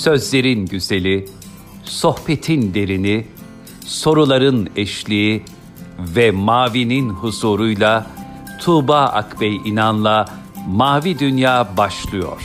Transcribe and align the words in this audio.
Sözlerin 0.00 0.66
güzeli, 0.66 1.28
sohbetin 1.84 2.74
derini, 2.74 3.26
soruların 3.86 4.70
eşliği 4.76 5.44
ve 5.98 6.30
mavinin 6.30 7.10
huzuruyla 7.10 8.06
Tuğba 8.60 9.00
Akbey 9.00 9.56
İnan'la 9.56 10.24
Mavi 10.68 11.18
Dünya 11.18 11.76
başlıyor. 11.76 12.42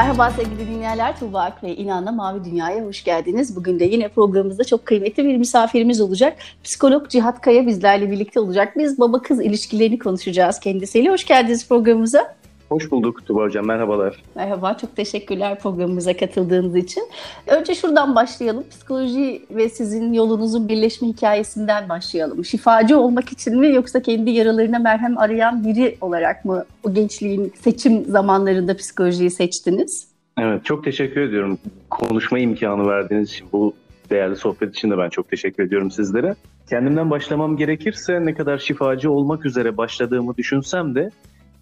Merhaba 0.00 0.30
sevgili 0.30 0.68
dinleyenler. 0.68 1.18
Tuğba 1.18 1.40
Akre 1.40 1.74
İnan'la 1.74 2.12
Mavi 2.12 2.44
Dünya'ya 2.44 2.84
hoş 2.84 3.04
geldiniz. 3.04 3.56
Bugün 3.56 3.80
de 3.80 3.84
yine 3.84 4.08
programımızda 4.08 4.64
çok 4.64 4.86
kıymetli 4.86 5.24
bir 5.24 5.36
misafirimiz 5.36 6.00
olacak. 6.00 6.36
Psikolog 6.64 7.08
Cihat 7.08 7.40
Kaya 7.40 7.66
bizlerle 7.66 8.10
birlikte 8.10 8.40
olacak. 8.40 8.78
Biz 8.78 8.98
baba 8.98 9.22
kız 9.22 9.40
ilişkilerini 9.40 9.98
konuşacağız 9.98 10.60
kendisiyle. 10.60 11.10
Hoş 11.10 11.26
geldiniz 11.26 11.68
programımıza. 11.68 12.34
Hoş 12.70 12.90
bulduk 12.90 13.26
Tuba 13.26 13.42
Hocam, 13.42 13.66
merhabalar. 13.66 14.22
Merhaba, 14.34 14.76
çok 14.76 14.96
teşekkürler 14.96 15.58
programımıza 15.58 16.16
katıldığınız 16.16 16.76
için. 16.76 17.02
Önce 17.46 17.74
şuradan 17.74 18.14
başlayalım. 18.14 18.64
Psikoloji 18.70 19.42
ve 19.50 19.68
sizin 19.68 20.12
yolunuzun 20.12 20.68
birleşme 20.68 21.08
hikayesinden 21.08 21.88
başlayalım. 21.88 22.44
Şifacı 22.44 22.98
olmak 23.00 23.32
için 23.32 23.60
mi 23.60 23.74
yoksa 23.74 24.02
kendi 24.02 24.30
yaralarına 24.30 24.78
merhem 24.78 25.18
arayan 25.18 25.64
biri 25.64 25.96
olarak 26.00 26.44
mı 26.44 26.64
o 26.84 26.94
gençliğin 26.94 27.52
seçim 27.60 28.04
zamanlarında 28.04 28.76
psikolojiyi 28.76 29.30
seçtiniz? 29.30 30.08
Evet, 30.38 30.64
çok 30.64 30.84
teşekkür 30.84 31.20
ediyorum. 31.20 31.58
Konuşma 31.90 32.38
imkanı 32.38 32.88
verdiğiniz 32.88 33.30
için, 33.30 33.46
bu 33.52 33.74
değerli 34.10 34.36
sohbet 34.36 34.70
için 34.70 34.90
de 34.90 34.98
ben 34.98 35.08
çok 35.08 35.28
teşekkür 35.30 35.66
ediyorum 35.66 35.90
sizlere. 35.90 36.34
Kendimden 36.68 37.10
başlamam 37.10 37.56
gerekirse 37.56 38.24
ne 38.26 38.34
kadar 38.34 38.58
şifacı 38.58 39.10
olmak 39.10 39.46
üzere 39.46 39.76
başladığımı 39.76 40.36
düşünsem 40.36 40.94
de 40.94 41.10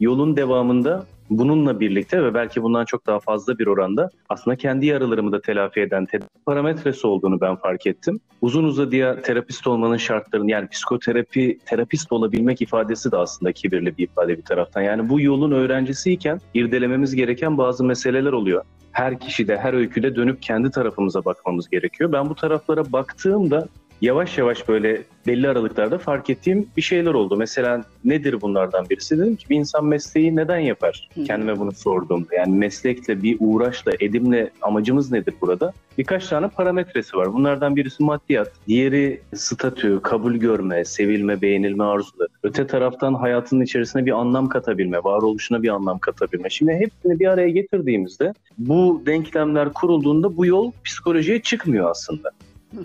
yolun 0.01 0.37
devamında 0.37 1.07
bununla 1.31 1.81
birlikte 1.81 2.25
ve 2.25 2.35
belki 2.35 2.63
bundan 2.63 2.85
çok 2.85 3.07
daha 3.07 3.21
fazla 3.21 3.59
bir 3.59 3.67
oranda 3.67 4.11
aslında 4.29 4.57
kendi 4.57 4.87
yaralarımı 4.87 5.33
da 5.33 5.41
telafi 5.41 5.81
eden 5.81 6.07
parametresi 6.47 7.07
olduğunu 7.07 7.41
ben 7.41 7.57
fark 7.57 7.87
ettim. 7.87 8.21
Uzun 8.41 8.65
uzadıya 8.65 9.23
terapist 9.23 9.67
olmanın 9.67 9.97
şartlarını 9.97 10.51
yani 10.51 10.69
psikoterapi 10.69 11.59
terapist 11.67 12.13
olabilmek 12.13 12.63
ifadesi 12.63 13.13
de 13.13 13.17
aslında 13.17 13.53
kibirli 13.53 13.99
bir 13.99 14.05
ifade 14.05 14.39
bir 14.39 14.43
taraftan. 14.43 14.83
Yani 14.83 15.09
bu 15.09 15.21
yolun 15.21 15.53
öğrencisiyken 15.53 16.41
irdelememiz 16.55 17.15
gereken 17.15 17.59
bazı 17.59 17.85
meseleler 17.85 18.33
oluyor. 18.33 18.65
Her 18.93 19.21
kişide, 19.21 19.57
her 19.57 19.75
öyküde 19.75 20.17
dönüp 20.17 20.43
kendi 20.43 20.71
tarafımıza 20.71 21.25
bakmamız 21.25 21.69
gerekiyor. 21.69 22.13
Ben 22.13 22.31
bu 22.31 22.35
taraflara 22.35 22.93
baktığımda 22.93 23.69
yavaş 24.01 24.39
yavaş 24.39 24.69
böyle 24.69 25.03
belli 25.27 25.49
aralıklarda 25.49 25.99
fark 25.99 26.31
ettiğim 26.31 26.69
bir 26.77 26.83
şeyler 26.83 27.15
oldu. 27.15 27.37
Mesela 27.37 27.85
nedir 28.05 28.41
bunlardan 28.41 28.89
birisi? 28.91 29.19
Dedim 29.19 29.37
ki 29.37 29.51
bir 29.51 29.57
insan 29.57 29.85
mesleği 29.85 30.37
neden 30.37 30.59
yapar? 30.59 31.09
Kendime 31.27 31.59
bunu 31.59 31.73
sorduğumda. 31.73 32.35
Yani 32.35 32.57
meslekle, 32.57 33.23
bir 33.23 33.37
uğraşla, 33.41 33.93
edimle 34.01 34.51
amacımız 34.63 35.13
nedir 35.13 35.35
burada? 35.41 35.73
Birkaç 35.99 36.29
tane 36.29 36.49
parametresi 36.49 37.17
var. 37.17 37.33
Bunlardan 37.33 37.77
birisi 37.77 38.03
maddiyat, 38.03 38.53
diğeri 38.67 39.21
statü, 39.35 40.01
kabul 40.03 40.35
görme, 40.35 40.85
sevilme, 40.85 41.43
beğenilme 41.43 41.85
arzuları. 41.85 42.29
Öte 42.43 42.67
taraftan 42.67 43.15
hayatının 43.15 43.65
içerisine 43.65 44.07
bir 44.07 44.13
anlam 44.13 44.49
katabilme, 44.49 44.99
varoluşuna 44.99 45.63
bir 45.63 45.69
anlam 45.69 45.99
katabilme. 45.99 46.51
Şimdi 46.51 46.73
hepsini 46.73 47.21
bir 47.21 47.27
araya 47.27 47.51
getirdiğimizde 47.51 48.33
bu 48.59 49.03
denklemler 49.07 49.73
kurulduğunda 49.73 50.37
bu 50.37 50.47
yol 50.47 50.73
psikolojiye 50.85 51.43
çıkmıyor 51.43 51.91
aslında. 51.91 52.31
Hı 52.75 52.81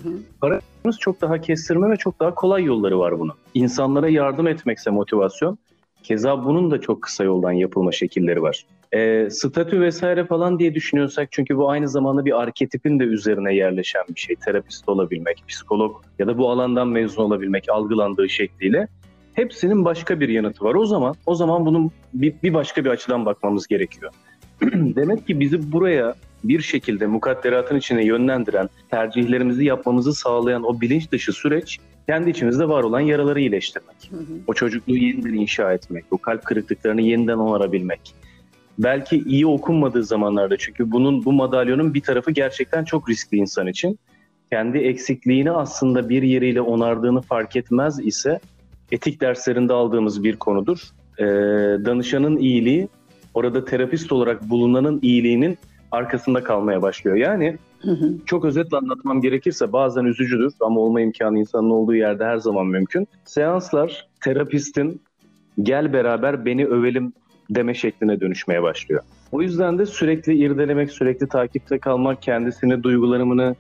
çok 1.00 1.22
daha 1.22 1.42
kestirme 1.42 1.90
ve 1.90 1.96
çok 1.96 2.20
daha 2.20 2.36
kolay 2.36 2.64
yolları 2.64 3.00
var 3.00 3.20
bunun. 3.20 3.34
İnsanlara 3.54 4.10
yardım 4.10 4.48
etmekse 4.48 4.90
motivasyon, 4.90 5.58
keza 6.04 6.46
bunun 6.46 6.72
da 6.72 6.82
çok 6.82 7.02
kısa 7.02 7.24
yoldan 7.24 7.52
yapılma 7.52 7.92
şekilleri 7.92 8.42
var. 8.42 8.66
E, 8.92 9.30
statü 9.30 9.82
vesaire 9.82 10.26
falan 10.26 10.60
diye 10.60 10.76
düşünüyorsak 10.76 11.28
çünkü 11.32 11.58
bu 11.58 11.70
aynı 11.70 11.90
zamanda 11.90 12.26
bir 12.26 12.42
arketipin 12.42 13.00
de 13.00 13.04
üzerine 13.04 13.56
yerleşen 13.56 14.04
bir 14.10 14.20
şey. 14.20 14.36
Terapist 14.36 14.90
olabilmek, 14.90 15.44
psikolog 15.48 15.96
ya 16.20 16.28
da 16.28 16.38
bu 16.38 16.50
alandan 16.50 16.88
mezun 16.88 17.24
olabilmek 17.24 17.70
algılandığı 17.70 18.30
şekliyle 18.30 18.88
hepsinin 19.34 19.86
başka 19.86 20.20
bir 20.20 20.30
yanıtı 20.30 20.66
var. 20.66 20.76
O 20.76 20.86
zaman 20.86 21.16
o 21.26 21.36
zaman 21.36 21.66
bunun 21.66 21.92
bir, 22.14 22.34
bir 22.44 22.54
başka 22.54 22.86
bir 22.86 22.90
açıdan 22.90 23.26
bakmamız 23.26 23.68
gerekiyor. 23.68 24.12
Demek 24.74 25.28
ki 25.28 25.40
bizi 25.40 25.72
buraya 25.72 26.16
bir 26.44 26.62
şekilde 26.62 27.08
mukadderatın 27.08 27.76
içine 27.76 28.06
yönlendiren, 28.06 28.70
tercihlerimizi 28.92 29.66
yapmamızı 29.66 30.14
sağlayan 30.14 30.64
o 30.64 30.82
bilinç 30.82 31.12
dışı 31.12 31.34
süreç 31.34 31.80
kendi 32.08 32.30
içimizde 32.30 32.70
var 32.70 32.84
olan 32.84 33.00
yaraları 33.00 33.40
iyileştirmek. 33.40 33.96
Hı 34.10 34.16
hı. 34.18 34.40
O 34.48 34.54
çocukluğu 34.54 34.98
yeniden 34.98 35.34
inşa 35.34 35.74
etmek, 35.74 36.06
o 36.12 36.18
kalp 36.18 36.44
kırıklıklarını 36.44 37.02
yeniden 37.02 37.38
onarabilmek. 37.38 38.16
Belki 38.80 39.24
iyi 39.26 39.48
okunmadığı 39.48 40.04
zamanlarda 40.04 40.58
çünkü 40.58 40.92
bunun 40.92 41.26
bu 41.26 41.34
madalyonun 41.34 41.94
bir 41.94 42.02
tarafı 42.02 42.32
gerçekten 42.32 42.84
çok 42.84 43.10
riskli 43.10 43.38
insan 43.38 43.68
için. 43.68 44.00
Kendi 44.52 44.78
eksikliğini 44.78 45.52
aslında 45.52 46.10
bir 46.10 46.24
yeriyle 46.24 46.62
onardığını 46.62 47.22
fark 47.22 47.56
etmez 47.56 48.00
ise 48.00 48.40
etik 48.92 49.22
derslerinde 49.22 49.74
aldığımız 49.74 50.24
bir 50.24 50.36
konudur. 50.36 50.80
Ee, 51.20 51.24
danışanın 51.86 52.38
iyiliği 52.38 52.88
orada 53.34 53.66
terapist 53.66 54.12
olarak 54.12 54.50
bulunanın 54.50 55.00
iyiliğinin 55.02 55.58
arkasında 55.94 56.44
kalmaya 56.44 56.82
başlıyor. 56.82 57.18
Yani 57.18 57.58
hı 57.82 57.92
hı. 57.92 58.14
çok 58.26 58.46
özetle 58.46 58.78
anlatmam 58.78 59.22
gerekirse 59.22 59.74
bazen 59.74 60.06
üzücüdür 60.06 60.54
ama 60.60 60.80
olma 60.80 61.02
imkanı 61.02 61.40
insanın 61.40 61.70
olduğu 61.70 61.96
yerde 61.96 62.26
her 62.26 62.38
zaman 62.38 62.66
mümkün. 62.66 63.08
Seanslar 63.26 64.08
terapistin 64.24 65.02
gel 65.62 65.94
beraber 65.94 66.46
beni 66.46 66.66
övelim 66.66 67.14
deme 67.50 67.74
şekline 67.74 68.20
dönüşmeye 68.20 68.64
başlıyor. 68.64 69.02
O 69.32 69.42
yüzden 69.42 69.80
de 69.80 69.86
sürekli 69.86 70.36
irdelemek, 70.36 70.92
sürekli 70.92 71.28
takipte 71.28 71.80
kalmak, 71.80 72.22
kendisini, 72.22 72.84
duygularımını 72.84 73.56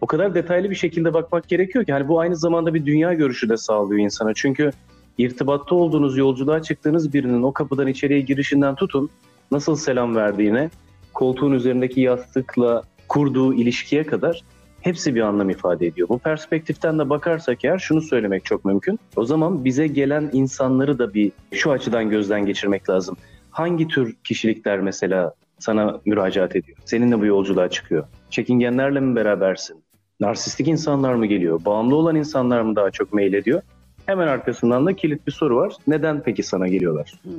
o 0.00 0.06
kadar 0.06 0.34
detaylı 0.34 0.70
bir 0.70 0.74
şekilde 0.74 1.14
bakmak 1.14 1.48
gerekiyor 1.48 1.84
ki 1.84 1.92
hani 1.92 2.08
bu 2.08 2.20
aynı 2.20 2.36
zamanda 2.36 2.74
bir 2.74 2.86
dünya 2.86 3.14
görüşü 3.14 3.48
de 3.48 3.56
sağlıyor 3.56 4.00
insana. 4.00 4.34
Çünkü 4.34 4.70
irtibatta 5.18 5.74
olduğunuz, 5.74 6.16
yolculuğa 6.16 6.62
çıktığınız 6.62 7.12
birinin 7.12 7.42
o 7.42 7.52
kapıdan 7.52 7.86
içeriye 7.86 8.20
girişinden 8.20 8.74
tutun, 8.74 9.10
nasıl 9.50 9.76
selam 9.76 10.16
verdiğine, 10.16 10.70
koltuğun 11.20 11.52
üzerindeki 11.52 12.00
yastıkla 12.00 12.82
kurduğu 13.08 13.54
ilişkiye 13.54 14.04
kadar 14.04 14.42
hepsi 14.80 15.14
bir 15.14 15.20
anlam 15.20 15.50
ifade 15.50 15.86
ediyor. 15.86 16.08
Bu 16.08 16.18
perspektiften 16.18 16.98
de 16.98 17.10
bakarsak 17.10 17.64
eğer 17.64 17.78
şunu 17.78 18.02
söylemek 18.02 18.44
çok 18.44 18.64
mümkün. 18.64 18.98
O 19.16 19.24
zaman 19.24 19.64
bize 19.64 19.86
gelen 19.86 20.30
insanları 20.32 20.98
da 20.98 21.14
bir 21.14 21.32
şu 21.52 21.70
açıdan 21.70 22.10
gözden 22.10 22.46
geçirmek 22.46 22.90
lazım. 22.90 23.16
Hangi 23.50 23.88
tür 23.88 24.16
kişilikler 24.24 24.80
mesela 24.80 25.34
sana 25.58 26.00
müracaat 26.04 26.56
ediyor? 26.56 26.78
Seninle 26.84 27.20
bu 27.20 27.26
yolculuğa 27.26 27.68
çıkıyor. 27.68 28.04
Çekingenlerle 28.30 29.00
mi 29.00 29.16
berabersin? 29.16 29.82
Narsistik 30.20 30.68
insanlar 30.68 31.14
mı 31.14 31.26
geliyor? 31.26 31.64
Bağımlı 31.64 31.96
olan 31.96 32.16
insanlar 32.16 32.60
mı 32.60 32.76
daha 32.76 32.90
çok 32.90 33.12
mail 33.12 33.32
ediyor? 33.32 33.62
Hemen 34.06 34.26
arkasından 34.26 34.86
da 34.86 34.96
kilit 34.96 35.26
bir 35.26 35.32
soru 35.32 35.56
var. 35.56 35.72
Neden 35.86 36.22
peki 36.22 36.42
sana 36.42 36.68
geliyorlar? 36.68 37.12
Hmm. 37.22 37.32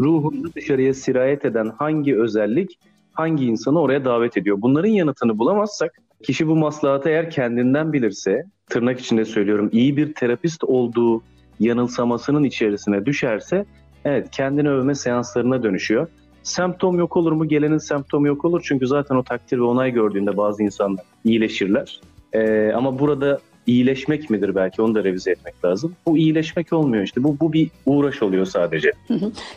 Ruhunda 0.00 0.54
dışarıya 0.54 0.94
sirayet 0.94 1.44
eden 1.44 1.72
hangi 1.78 2.16
özellik 2.18 2.78
hangi 3.14 3.44
insanı 3.44 3.80
oraya 3.80 4.04
davet 4.04 4.36
ediyor? 4.36 4.56
Bunların 4.60 4.88
yanıtını 4.88 5.38
bulamazsak 5.38 5.92
kişi 6.22 6.46
bu 6.46 6.56
maslahatı 6.56 7.08
eğer 7.08 7.30
kendinden 7.30 7.92
bilirse, 7.92 8.44
tırnak 8.70 9.00
içinde 9.00 9.24
söylüyorum 9.24 9.68
iyi 9.72 9.96
bir 9.96 10.14
terapist 10.14 10.64
olduğu 10.64 11.22
yanılsamasının 11.60 12.44
içerisine 12.44 13.06
düşerse 13.06 13.64
evet 14.04 14.30
kendini 14.30 14.70
övme 14.70 14.94
seanslarına 14.94 15.62
dönüşüyor. 15.62 16.06
Semptom 16.42 16.98
yok 16.98 17.16
olur 17.16 17.32
mu? 17.32 17.48
Gelenin 17.48 17.78
semptomu 17.78 18.26
yok 18.26 18.44
olur. 18.44 18.62
Çünkü 18.64 18.86
zaten 18.86 19.16
o 19.16 19.22
takdir 19.22 19.58
ve 19.58 19.62
onay 19.62 19.90
gördüğünde 19.90 20.36
bazı 20.36 20.62
insanlar 20.62 21.04
iyileşirler. 21.24 22.00
Ee, 22.32 22.72
ama 22.74 22.98
burada 22.98 23.40
iyileşmek 23.66 24.30
midir 24.30 24.54
belki 24.54 24.82
onu 24.82 24.94
da 24.94 25.04
revize 25.04 25.30
etmek 25.30 25.64
lazım. 25.64 25.96
Bu 26.06 26.18
iyileşmek 26.18 26.72
olmuyor 26.72 27.02
işte. 27.02 27.24
Bu, 27.24 27.36
bu 27.40 27.52
bir 27.52 27.70
uğraş 27.86 28.22
oluyor 28.22 28.46
sadece. 28.46 28.92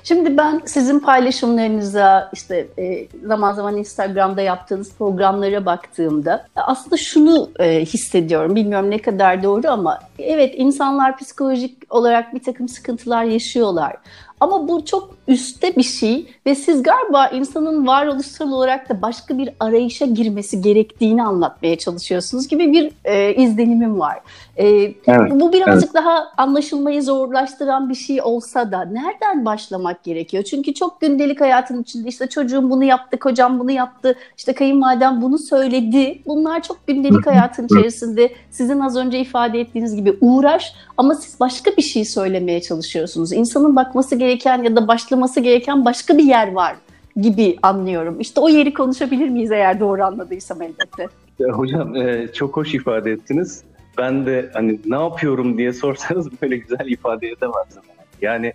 Şimdi 0.03 0.37
ben 0.37 0.61
sizin 0.65 0.99
paylaşımlarınıza 0.99 2.29
işte 2.33 2.67
e, 2.79 3.07
zaman 3.25 3.53
zaman 3.53 3.77
Instagram'da 3.77 4.41
yaptığınız 4.41 4.95
programlara 4.97 5.65
baktığımda 5.65 6.47
aslında 6.55 6.97
şunu 6.97 7.49
e, 7.59 7.85
hissediyorum. 7.85 8.55
Bilmiyorum 8.55 8.89
ne 8.89 9.01
kadar 9.01 9.43
doğru 9.43 9.67
ama 9.67 9.99
evet 10.19 10.53
insanlar 10.57 11.17
psikolojik 11.17 11.77
olarak 11.89 12.33
bir 12.33 12.43
takım 12.43 12.67
sıkıntılar 12.67 13.23
yaşıyorlar. 13.23 13.95
Ama 14.39 14.67
bu 14.67 14.85
çok 14.85 15.17
üstte 15.27 15.75
bir 15.75 15.83
şey 15.83 16.25
ve 16.45 16.55
siz 16.55 16.83
galiba 16.83 17.27
insanın 17.27 17.87
varoluşsal 17.87 18.51
olarak 18.51 18.89
da 18.89 19.01
başka 19.01 19.37
bir 19.37 19.49
arayışa 19.59 20.05
girmesi 20.05 20.61
gerektiğini 20.61 21.23
anlatmaya 21.23 21.77
çalışıyorsunuz 21.77 22.47
gibi 22.47 22.71
bir 22.71 22.91
e, 23.05 23.35
izlenimim 23.35 23.99
var. 23.99 24.19
E, 24.57 24.65
evet, 25.07 25.31
bu 25.31 25.53
birazcık 25.53 25.83
evet. 25.83 25.93
daha 25.93 26.31
anlaşılmayı 26.37 27.03
zorlaştıran 27.03 27.89
bir 27.89 27.95
şey 27.95 28.21
olsa 28.21 28.71
da 28.71 28.85
nereden 28.85 29.45
başlamak 29.45 30.03
gerekiyor? 30.03 30.43
Çünkü 30.43 30.73
çok 30.73 31.01
gündelik 31.01 31.41
hayatın 31.41 31.81
içinde 31.81 32.07
işte 32.07 32.27
çocuğum 32.27 32.69
bunu 32.69 32.83
yaptı, 32.83 33.19
kocam 33.19 33.59
bunu 33.59 33.71
yaptı, 33.71 34.15
işte 34.37 34.53
kayınvalidem 34.53 35.21
bunu 35.21 35.37
söyledi. 35.37 36.21
Bunlar 36.25 36.61
çok 36.61 36.87
gündelik 36.87 37.27
hayatın 37.27 37.65
içerisinde 37.65 38.31
sizin 38.49 38.79
az 38.79 38.97
önce 38.97 39.19
ifade 39.19 39.59
ettiğiniz 39.59 39.95
gibi 39.95 40.17
uğraş 40.21 40.73
ama 40.97 41.15
siz 41.15 41.39
başka 41.39 41.71
bir 41.71 41.81
şey 41.81 42.05
söylemeye 42.05 42.61
çalışıyorsunuz. 42.61 43.33
İnsanın 43.33 43.75
bakması 43.75 44.15
gereken 44.15 44.63
ya 44.63 44.75
da 44.75 44.87
başlaması 44.87 45.39
gereken 45.39 45.85
başka 45.85 46.17
bir 46.17 46.23
yer 46.23 46.51
var 46.51 46.75
gibi 47.21 47.57
anlıyorum. 47.61 48.19
İşte 48.19 48.41
o 48.41 48.49
yeri 48.49 48.73
konuşabilir 48.73 49.29
miyiz 49.29 49.51
eğer 49.51 49.79
doğru 49.79 50.03
anladıysam 50.03 50.61
elbette. 50.61 51.07
Hocam 51.51 51.95
e, 51.95 52.27
çok 52.33 52.57
hoş 52.57 52.73
ifade 52.73 53.11
ettiniz. 53.11 53.63
Ben 53.97 54.25
de 54.25 54.49
hani 54.53 54.79
ne 54.85 54.95
yapıyorum 54.95 55.57
diye 55.57 55.73
sorsanız 55.73 56.41
böyle 56.41 56.57
güzel 56.57 56.87
ifade 56.87 57.27
edemezdim. 57.27 57.83
Yani 58.21 58.53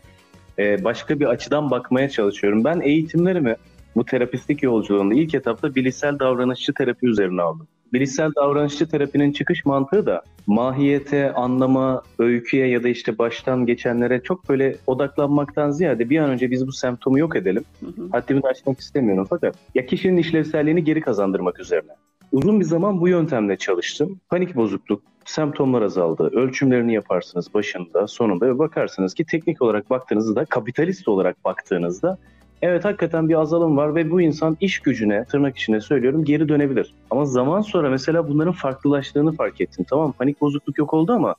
e, 0.58 0.84
başka 0.84 1.20
bir 1.20 1.26
açıdan 1.26 1.70
bakmaya 1.70 2.08
çalışıyorum. 2.08 2.64
Ben 2.64 2.80
eğitimlerimi 2.80 3.56
bu 3.96 4.04
terapistik 4.04 4.62
yolculuğunda 4.62 5.14
ilk 5.14 5.34
etapta 5.34 5.74
bilişsel 5.74 6.18
davranışçı 6.18 6.74
terapi 6.74 7.06
üzerine 7.06 7.42
aldım. 7.42 7.66
Bilişsel 7.92 8.30
davranışçı 8.36 8.88
terapinin 8.88 9.32
çıkış 9.32 9.64
mantığı 9.64 10.06
da 10.06 10.22
mahiyete, 10.46 11.32
anlama, 11.32 12.02
öyküye 12.18 12.66
ya 12.66 12.82
da 12.82 12.88
işte 12.88 13.18
baştan 13.18 13.66
geçenlere 13.66 14.22
çok 14.22 14.48
böyle 14.48 14.76
odaklanmaktan 14.86 15.70
ziyade 15.70 16.10
bir 16.10 16.18
an 16.18 16.30
önce 16.30 16.50
biz 16.50 16.66
bu 16.66 16.72
semptomu 16.72 17.18
yok 17.18 17.36
edelim. 17.36 17.64
Hı 17.80 17.86
hı. 17.86 18.08
Haddimi 18.12 18.42
de 18.42 18.48
açmak 18.48 18.80
istemiyorum 18.80 19.26
fakat 19.30 19.56
ya 19.74 19.86
kişinin 19.86 20.16
işlevselliğini 20.16 20.84
geri 20.84 21.00
kazandırmak 21.00 21.60
üzerine. 21.60 21.92
Uzun 22.32 22.60
bir 22.60 22.64
zaman 22.64 23.00
bu 23.00 23.08
yöntemle 23.08 23.56
çalıştım. 23.56 24.20
Panik 24.28 24.56
bozukluk, 24.56 25.02
semptomlar 25.30 25.82
azaldı. 25.82 26.30
Ölçümlerini 26.32 26.94
yaparsınız 26.94 27.54
başında, 27.54 28.06
sonunda 28.06 28.46
ve 28.46 28.58
bakarsınız 28.58 29.14
ki 29.14 29.24
teknik 29.24 29.62
olarak 29.62 29.90
baktığınızda, 29.90 30.44
kapitalist 30.44 31.08
olarak 31.08 31.44
baktığınızda 31.44 32.18
Evet 32.62 32.84
hakikaten 32.84 33.28
bir 33.28 33.34
azalım 33.34 33.76
var 33.76 33.94
ve 33.94 34.10
bu 34.10 34.20
insan 34.20 34.56
iş 34.60 34.80
gücüne, 34.80 35.24
tırnak 35.24 35.58
içine 35.58 35.80
söylüyorum 35.80 36.24
geri 36.24 36.48
dönebilir. 36.48 36.94
Ama 37.10 37.24
zaman 37.24 37.60
sonra 37.60 37.90
mesela 37.90 38.28
bunların 38.28 38.52
farklılaştığını 38.52 39.32
fark 39.32 39.60
ettim. 39.60 39.86
Tamam 39.88 40.12
panik 40.12 40.40
bozukluk 40.40 40.78
yok 40.78 40.94
oldu 40.94 41.12
ama 41.12 41.34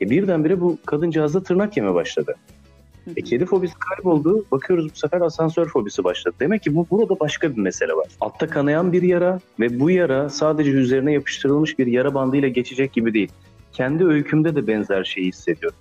e, 0.00 0.10
birdenbire 0.10 0.60
bu 0.60 0.78
kadıncağızda 0.86 1.42
tırnak 1.42 1.76
yeme 1.76 1.94
başladı. 1.94 2.34
E, 3.16 3.22
kedi 3.22 3.46
fobisi 3.46 3.74
kayboldu. 3.78 4.44
Bakıyoruz 4.50 4.84
bu 4.94 4.98
sefer 4.98 5.20
asansör 5.20 5.68
fobisi 5.68 6.04
başladı. 6.04 6.34
Demek 6.40 6.62
ki 6.62 6.74
bu 6.74 6.86
burada 6.90 7.20
başka 7.20 7.56
bir 7.56 7.60
mesele 7.60 7.92
var. 7.92 8.06
Altta 8.20 8.46
kanayan 8.46 8.92
bir 8.92 9.02
yara 9.02 9.40
ve 9.60 9.80
bu 9.80 9.90
yara 9.90 10.28
sadece 10.28 10.70
üzerine 10.70 11.12
yapıştırılmış 11.12 11.78
bir 11.78 11.86
yara 11.86 12.14
bandıyla 12.14 12.48
geçecek 12.48 12.92
gibi 12.92 13.14
değil. 13.14 13.32
Kendi 13.72 14.04
öykümde 14.04 14.56
de 14.56 14.66
benzer 14.66 15.04
şeyi 15.04 15.28
hissediyorum. 15.28 15.78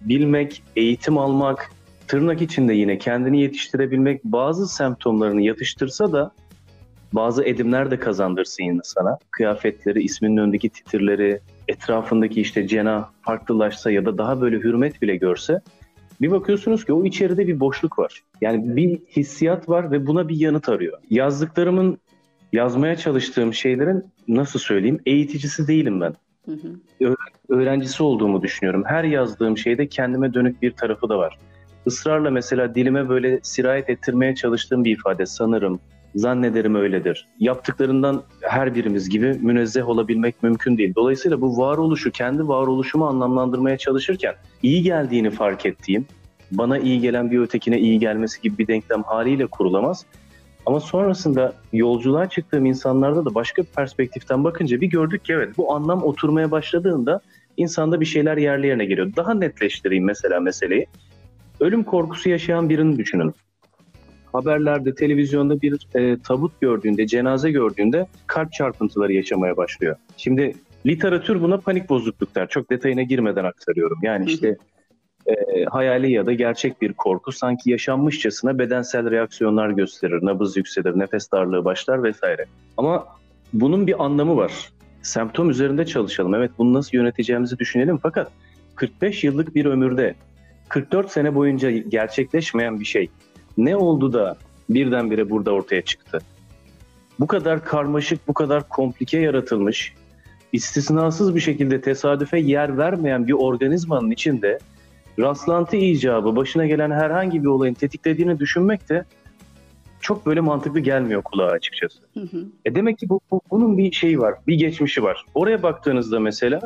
Bilmek, 0.00 0.62
eğitim 0.76 1.18
almak, 1.18 1.70
tırnak 2.08 2.42
içinde 2.42 2.74
yine 2.74 2.98
kendini 2.98 3.40
yetiştirebilmek 3.40 4.24
bazı 4.24 4.68
semptomlarını 4.68 5.42
yatıştırsa 5.42 6.12
da 6.12 6.32
bazı 7.12 7.44
edimler 7.44 7.90
de 7.90 7.98
kazandırsın 7.98 8.64
yine 8.64 8.80
sana. 8.84 9.18
Kıyafetleri, 9.30 10.02
isminin 10.02 10.36
önündeki 10.36 10.68
titirleri, 10.68 11.40
etrafındaki 11.68 12.40
işte 12.40 12.66
cenah 12.66 13.08
farklılaşsa 13.22 13.90
ya 13.90 14.04
da 14.04 14.18
daha 14.18 14.40
böyle 14.40 14.56
hürmet 14.56 15.02
bile 15.02 15.16
görse 15.16 15.60
bir 16.20 16.30
bakıyorsunuz 16.30 16.84
ki 16.84 16.92
o 16.92 17.04
içeride 17.04 17.46
bir 17.46 17.60
boşluk 17.60 17.98
var. 17.98 18.22
Yani 18.40 18.76
bir 18.76 18.98
hissiyat 19.16 19.68
var 19.68 19.90
ve 19.90 20.06
buna 20.06 20.28
bir 20.28 20.36
yanıt 20.36 20.68
arıyor. 20.68 20.98
Yazdıklarımın, 21.10 21.98
yazmaya 22.52 22.96
çalıştığım 22.96 23.54
şeylerin 23.54 24.04
nasıl 24.28 24.58
söyleyeyim 24.58 25.00
eğiticisi 25.06 25.68
değilim 25.68 26.00
ben. 26.00 26.14
Hı 26.44 26.52
hı. 26.52 27.16
Öğrencisi 27.48 28.02
olduğumu 28.02 28.42
düşünüyorum. 28.42 28.84
Her 28.86 29.04
yazdığım 29.04 29.58
şeyde 29.58 29.86
kendime 29.86 30.34
dönük 30.34 30.62
bir 30.62 30.70
tarafı 30.70 31.08
da 31.08 31.18
var 31.18 31.38
ısrarla 31.86 32.30
mesela 32.30 32.74
dilime 32.74 33.08
böyle 33.08 33.40
sirayet 33.42 33.90
ettirmeye 33.90 34.34
çalıştığım 34.34 34.84
bir 34.84 34.98
ifade 34.98 35.26
sanırım, 35.26 35.80
zannederim 36.14 36.74
öyledir. 36.74 37.26
Yaptıklarından 37.38 38.22
her 38.40 38.74
birimiz 38.74 39.08
gibi 39.08 39.38
münezzeh 39.42 39.88
olabilmek 39.88 40.42
mümkün 40.42 40.78
değil. 40.78 40.94
Dolayısıyla 40.96 41.40
bu 41.40 41.58
varoluşu, 41.58 42.10
kendi 42.10 42.48
varoluşumu 42.48 43.06
anlamlandırmaya 43.06 43.78
çalışırken 43.78 44.34
iyi 44.62 44.82
geldiğini 44.82 45.30
fark 45.30 45.66
ettiğim, 45.66 46.06
bana 46.52 46.78
iyi 46.78 47.00
gelen 47.00 47.30
bir 47.30 47.38
ötekine 47.38 47.78
iyi 47.78 47.98
gelmesi 47.98 48.42
gibi 48.42 48.58
bir 48.58 48.66
denklem 48.66 49.02
haliyle 49.02 49.46
kurulamaz. 49.46 50.06
Ama 50.66 50.80
sonrasında 50.80 51.52
yolculuğa 51.72 52.28
çıktığım 52.28 52.66
insanlarda 52.66 53.24
da 53.24 53.34
başka 53.34 53.62
bir 53.62 53.68
perspektiften 53.68 54.44
bakınca 54.44 54.80
bir 54.80 54.86
gördük 54.86 55.24
ki 55.24 55.32
evet 55.32 55.58
bu 55.58 55.74
anlam 55.74 56.02
oturmaya 56.02 56.50
başladığında 56.50 57.20
insanda 57.56 58.00
bir 58.00 58.06
şeyler 58.06 58.36
yerli 58.36 58.66
yerine 58.66 58.84
geliyor. 58.84 59.12
Daha 59.16 59.34
netleştireyim 59.34 60.04
mesela 60.04 60.40
meseleyi 60.40 60.86
ölüm 61.60 61.84
korkusu 61.84 62.28
yaşayan 62.28 62.68
birini 62.68 62.98
düşünün. 62.98 63.34
Haberlerde, 64.32 64.94
televizyonda 64.94 65.62
bir 65.62 65.86
e, 65.94 66.16
tabut 66.18 66.60
gördüğünde, 66.60 67.06
cenaze 67.06 67.50
gördüğünde 67.50 68.06
kalp 68.26 68.52
çarpıntıları 68.52 69.12
yaşamaya 69.12 69.56
başlıyor. 69.56 69.96
Şimdi 70.16 70.54
literatür 70.86 71.42
buna 71.42 71.58
panik 71.58 71.88
bozukluk 71.88 72.34
der. 72.34 72.48
Çok 72.48 72.70
detayına 72.70 73.02
girmeden 73.02 73.44
aktarıyorum. 73.44 73.98
Yani 74.02 74.24
işte 74.30 74.56
e, 75.26 75.64
hayali 75.64 76.12
ya 76.12 76.26
da 76.26 76.32
gerçek 76.32 76.82
bir 76.82 76.92
korku 76.92 77.32
sanki 77.32 77.70
yaşanmışçasına 77.70 78.58
bedensel 78.58 79.10
reaksiyonlar 79.10 79.70
gösterir. 79.70 80.18
Nabız 80.22 80.56
yükselir, 80.56 80.98
nefes 80.98 81.32
darlığı 81.32 81.64
başlar 81.64 82.02
vesaire. 82.02 82.46
Ama 82.76 83.06
bunun 83.52 83.86
bir 83.86 84.04
anlamı 84.04 84.36
var. 84.36 84.52
Semptom 85.02 85.50
üzerinde 85.50 85.86
çalışalım. 85.86 86.34
Evet 86.34 86.50
bunu 86.58 86.72
nasıl 86.72 86.96
yöneteceğimizi 86.96 87.58
düşünelim. 87.58 87.98
Fakat 88.02 88.32
45 88.74 89.24
yıllık 89.24 89.54
bir 89.54 89.64
ömürde 89.64 90.14
44 90.68 91.10
sene 91.10 91.34
boyunca 91.34 91.70
gerçekleşmeyen 91.70 92.80
bir 92.80 92.84
şey. 92.84 93.10
Ne 93.58 93.76
oldu 93.76 94.12
da 94.12 94.36
birdenbire 94.70 95.30
burada 95.30 95.50
ortaya 95.50 95.82
çıktı? 95.82 96.18
Bu 97.20 97.26
kadar 97.26 97.64
karmaşık, 97.64 98.28
bu 98.28 98.34
kadar 98.34 98.68
komplike 98.68 99.18
yaratılmış, 99.18 99.94
istisnasız 100.52 101.34
bir 101.34 101.40
şekilde 101.40 101.80
tesadüfe 101.80 102.38
yer 102.38 102.78
vermeyen 102.78 103.28
bir 103.28 103.32
organizmanın 103.32 104.10
içinde 104.10 104.58
rastlantı 105.18 105.76
icabı 105.76 106.36
başına 106.36 106.66
gelen 106.66 106.90
herhangi 106.90 107.42
bir 107.42 107.48
olayın 107.48 107.74
tetiklediğini 107.74 108.38
düşünmek 108.38 108.88
de 108.88 109.04
çok 110.00 110.26
böyle 110.26 110.40
mantıklı 110.40 110.80
gelmiyor 110.80 111.22
kulağa 111.22 111.50
açıkçası. 111.50 111.98
Hı 112.14 112.20
hı. 112.20 112.44
E 112.64 112.74
demek 112.74 112.98
ki 112.98 113.08
bu, 113.08 113.20
bu, 113.30 113.40
bunun 113.50 113.78
bir 113.78 113.92
şeyi 113.92 114.18
var, 114.18 114.34
bir 114.46 114.54
geçmişi 114.54 115.02
var. 115.02 115.24
Oraya 115.34 115.62
baktığınızda 115.62 116.20
mesela 116.20 116.60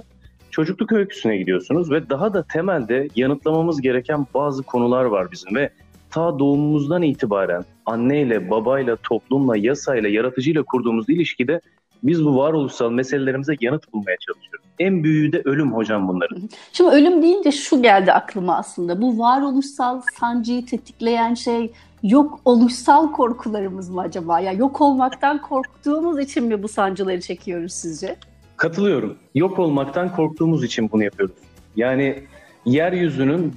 çocukluk 0.50 0.92
öyküsüne 0.92 1.36
gidiyorsunuz 1.36 1.90
ve 1.90 2.10
daha 2.10 2.34
da 2.34 2.42
temelde 2.42 3.08
yanıtlamamız 3.16 3.80
gereken 3.80 4.26
bazı 4.34 4.62
konular 4.62 5.04
var 5.04 5.32
bizim 5.32 5.54
ve 5.54 5.70
ta 6.16 6.38
doğumumuzdan 6.38 7.02
itibaren 7.02 7.64
anneyle, 7.86 8.50
babayla, 8.50 8.96
toplumla, 8.96 9.56
yasayla, 9.56 10.08
yaratıcıyla 10.08 10.62
kurduğumuz 10.62 11.08
ilişkide 11.08 11.60
biz 12.02 12.24
bu 12.24 12.36
varoluşsal 12.36 12.90
meselelerimize 12.90 13.54
yanıt 13.60 13.92
bulmaya 13.92 14.16
çalışıyoruz. 14.16 14.66
En 14.78 15.04
büyüğü 15.04 15.32
de 15.32 15.42
ölüm 15.44 15.72
hocam 15.72 16.08
bunların. 16.08 16.48
Şimdi 16.72 16.90
ölüm 16.90 17.22
deyince 17.22 17.52
şu 17.52 17.82
geldi 17.82 18.12
aklıma 18.12 18.56
aslında. 18.56 19.02
Bu 19.02 19.18
varoluşsal 19.18 20.00
sancıyı 20.20 20.66
tetikleyen 20.66 21.34
şey 21.34 21.72
yok 22.02 22.40
oluşsal 22.44 23.12
korkularımız 23.12 23.90
mı 23.90 24.00
acaba? 24.00 24.40
Ya 24.40 24.52
yok 24.52 24.80
olmaktan 24.80 25.42
korktuğumuz 25.42 26.18
için 26.18 26.44
mi 26.44 26.62
bu 26.62 26.68
sancıları 26.68 27.20
çekiyoruz 27.20 27.72
sizce? 27.72 28.16
Katılıyorum. 28.56 29.16
Yok 29.34 29.58
olmaktan 29.58 30.16
korktuğumuz 30.16 30.64
için 30.64 30.90
bunu 30.92 31.04
yapıyoruz. 31.04 31.36
Yani 31.76 32.22
yeryüzünün 32.64 33.54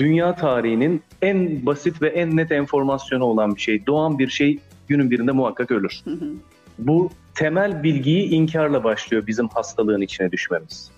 dünya 0.00 0.34
tarihinin 0.34 1.02
en 1.22 1.66
basit 1.66 2.02
ve 2.02 2.08
en 2.08 2.36
net 2.36 2.52
enformasyonu 2.52 3.24
olan 3.24 3.54
bir 3.56 3.60
şey. 3.60 3.86
Doğan 3.86 4.18
bir 4.18 4.28
şey 4.28 4.58
günün 4.88 5.10
birinde 5.10 5.32
muhakkak 5.32 5.70
ölür. 5.70 6.00
Bu 6.78 7.10
temel 7.34 7.82
bilgiyi 7.82 8.28
inkarla 8.28 8.84
başlıyor 8.84 9.26
bizim 9.26 9.48
hastalığın 9.48 10.00
içine 10.00 10.32
düşmemiz. 10.32 10.90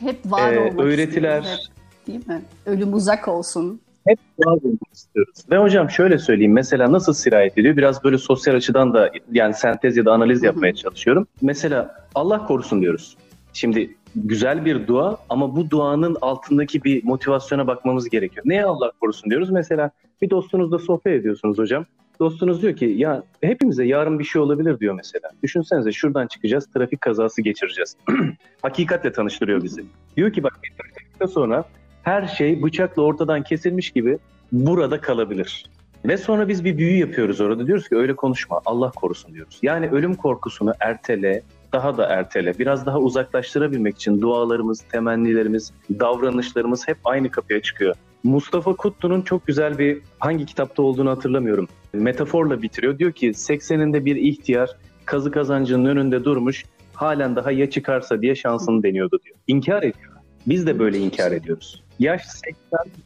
Hep 0.00 0.16
var 0.24 0.52
ee, 0.52 0.74
öğretiler 0.78 1.42
hep, 1.42 1.58
değil 2.06 2.28
mi? 2.28 2.42
Ölüm 2.66 2.94
uzak 2.94 3.28
olsun. 3.28 3.80
Hep 4.06 4.18
var 4.38 4.52
olmak 4.52 4.92
istiyoruz. 4.92 5.44
Ve 5.50 5.58
hocam 5.58 5.90
şöyle 5.90 6.18
söyleyeyim 6.18 6.52
mesela 6.52 6.92
nasıl 6.92 7.12
sirayet 7.12 7.58
ediyor? 7.58 7.76
Biraz 7.76 8.04
böyle 8.04 8.18
sosyal 8.18 8.54
açıdan 8.54 8.94
da 8.94 9.10
yani 9.32 9.54
sentez 9.54 9.96
ya 9.96 10.04
da 10.04 10.12
analiz 10.12 10.42
yapmaya 10.42 10.74
çalışıyorum. 10.74 11.26
Mesela 11.42 12.06
Allah 12.14 12.46
korusun 12.46 12.82
diyoruz. 12.82 13.16
Şimdi 13.52 13.96
güzel 14.16 14.64
bir 14.64 14.86
dua 14.86 15.18
ama 15.28 15.56
bu 15.56 15.70
duanın 15.70 16.16
altındaki 16.20 16.84
bir 16.84 17.04
motivasyona 17.04 17.66
bakmamız 17.66 18.08
gerekiyor. 18.08 18.42
Neye 18.46 18.64
Allah 18.64 18.92
korusun 19.00 19.30
diyoruz? 19.30 19.50
Mesela 19.50 19.90
bir 20.22 20.30
dostunuzla 20.30 20.78
sohbet 20.78 21.20
ediyorsunuz 21.20 21.58
hocam. 21.58 21.86
Dostunuz 22.20 22.62
diyor 22.62 22.76
ki 22.76 22.84
ya 22.84 23.22
hepimize 23.40 23.84
yarın 23.84 24.18
bir 24.18 24.24
şey 24.24 24.42
olabilir 24.42 24.78
diyor 24.78 24.94
mesela. 24.94 25.30
Düşünsenize 25.42 25.92
şuradan 25.92 26.26
çıkacağız 26.26 26.66
trafik 26.74 27.00
kazası 27.00 27.42
geçireceğiz. 27.42 27.96
Hakikatle 28.62 29.12
tanıştırıyor 29.12 29.62
bizi. 29.62 29.84
Diyor 30.16 30.32
ki 30.32 30.42
bak 30.42 30.58
bir 30.62 30.72
dakika 30.84 31.28
sonra 31.28 31.64
her 32.02 32.26
şey 32.26 32.62
bıçakla 32.62 33.02
ortadan 33.02 33.42
kesilmiş 33.42 33.90
gibi 33.90 34.18
burada 34.52 35.00
kalabilir. 35.00 35.70
Ve 36.04 36.16
sonra 36.16 36.48
biz 36.48 36.64
bir 36.64 36.78
büyü 36.78 36.98
yapıyoruz 36.98 37.40
orada. 37.40 37.66
Diyoruz 37.66 37.88
ki 37.88 37.96
öyle 37.96 38.16
konuşma 38.16 38.60
Allah 38.64 38.90
korusun 38.90 39.34
diyoruz. 39.34 39.58
Yani 39.62 39.88
ölüm 39.88 40.14
korkusunu 40.14 40.72
ertele, 40.80 41.42
daha 41.72 41.96
da 41.96 42.06
ertele. 42.06 42.58
Biraz 42.58 42.86
daha 42.86 42.98
uzaklaştırabilmek 42.98 43.96
için 43.96 44.20
dualarımız, 44.20 44.80
temennilerimiz, 44.80 45.72
davranışlarımız 45.90 46.88
hep 46.88 46.98
aynı 47.04 47.30
kapıya 47.30 47.62
çıkıyor. 47.62 47.94
Mustafa 48.24 48.76
Kutlu'nun 48.76 49.22
çok 49.22 49.46
güzel 49.46 49.78
bir 49.78 49.98
hangi 50.18 50.46
kitapta 50.46 50.82
olduğunu 50.82 51.10
hatırlamıyorum. 51.10 51.68
Metaforla 51.92 52.62
bitiriyor. 52.62 52.98
Diyor 52.98 53.12
ki 53.12 53.28
80'inde 53.28 54.04
bir 54.04 54.16
ihtiyar 54.16 54.76
kazı 55.04 55.30
kazancının 55.30 55.84
önünde 55.84 56.24
durmuş 56.24 56.64
halen 56.94 57.36
daha 57.36 57.50
ya 57.50 57.70
çıkarsa 57.70 58.22
diye 58.22 58.34
şansını 58.34 58.82
deniyordu 58.82 59.20
diyor. 59.24 59.36
İnkar 59.46 59.82
ediyor. 59.82 60.12
Biz 60.46 60.66
de 60.66 60.78
böyle 60.78 60.98
inkar 60.98 61.32
ediyoruz. 61.32 61.82
Yaş 61.98 62.22
80 62.26 62.54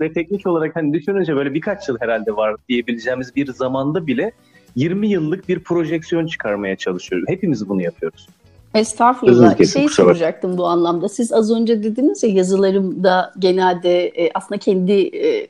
ve 0.00 0.12
teknik 0.12 0.46
olarak 0.46 0.76
hani 0.76 0.92
düşününce 0.92 1.36
böyle 1.36 1.54
birkaç 1.54 1.88
yıl 1.88 1.96
herhalde 2.00 2.36
var 2.36 2.56
diyebileceğimiz 2.68 3.36
bir 3.36 3.46
zamanda 3.46 4.06
bile 4.06 4.32
20 4.76 5.08
yıllık 5.08 5.48
bir 5.48 5.58
projeksiyon 5.58 6.26
çıkarmaya 6.26 6.76
çalışıyoruz. 6.76 7.28
Hepimiz 7.28 7.68
bunu 7.68 7.82
yapıyoruz. 7.82 8.28
Estağfurullah. 8.74 9.72
Şey 9.72 9.88
soracaktım 9.88 10.58
bu 10.58 10.66
anlamda. 10.66 11.08
Siz 11.08 11.32
az 11.32 11.50
önce 11.50 11.82
dediniz 11.82 12.22
ya 12.22 12.30
yazılarımda 12.30 13.32
genelde 13.38 14.06
e, 14.06 14.30
aslında 14.34 14.58
kendi 14.58 14.92
e, 14.92 15.46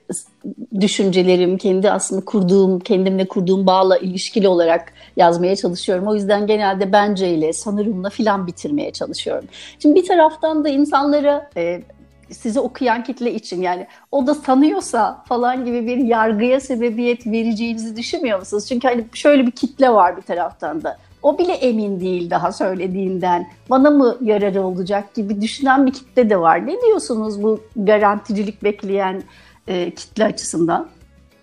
düşüncelerim, 0.80 1.58
kendi 1.58 1.90
aslında 1.90 2.24
kurduğum, 2.24 2.80
kendimle 2.80 3.28
kurduğum 3.28 3.66
bağla 3.66 3.98
ilişkili 3.98 4.48
olarak 4.48 4.92
yazmaya 5.16 5.56
çalışıyorum. 5.56 6.06
O 6.06 6.14
yüzden 6.14 6.46
genelde 6.46 6.92
benceyle, 6.92 7.52
sanırımla 7.52 8.10
filan 8.10 8.46
bitirmeye 8.46 8.92
çalışıyorum. 8.92 9.44
Şimdi 9.78 9.94
bir 9.94 10.06
taraftan 10.06 10.64
da 10.64 10.68
insanlara 10.68 11.50
e, 11.56 11.82
sizi 12.30 12.60
okuyan 12.60 13.04
kitle 13.04 13.34
için 13.34 13.62
yani 13.62 13.86
o 14.12 14.26
da 14.26 14.34
sanıyorsa 14.34 15.22
falan 15.28 15.64
gibi 15.64 15.86
bir 15.86 15.96
yargıya 15.96 16.60
sebebiyet 16.60 17.26
vereceğinizi 17.26 17.96
düşünmüyor 17.96 18.38
musunuz? 18.38 18.66
Çünkü 18.68 18.88
hani 18.88 19.04
şöyle 19.12 19.46
bir 19.46 19.50
kitle 19.50 19.90
var 19.90 20.16
bir 20.16 20.22
taraftan 20.22 20.82
da. 20.82 20.98
O 21.24 21.38
bile 21.38 21.52
emin 21.52 22.00
değil 22.00 22.30
daha 22.30 22.52
söylediğinden. 22.52 23.48
Bana 23.70 23.90
mı 23.90 24.18
yararı 24.20 24.62
olacak 24.62 25.14
gibi 25.14 25.40
düşünen 25.40 25.86
bir 25.86 25.92
kitle 25.92 26.30
de 26.30 26.40
var. 26.40 26.66
Ne 26.66 26.80
diyorsunuz 26.86 27.42
bu 27.42 27.60
garanticilik 27.76 28.62
bekleyen 28.62 29.22
e, 29.68 29.90
kitle 29.90 30.24
açısından? 30.24 30.88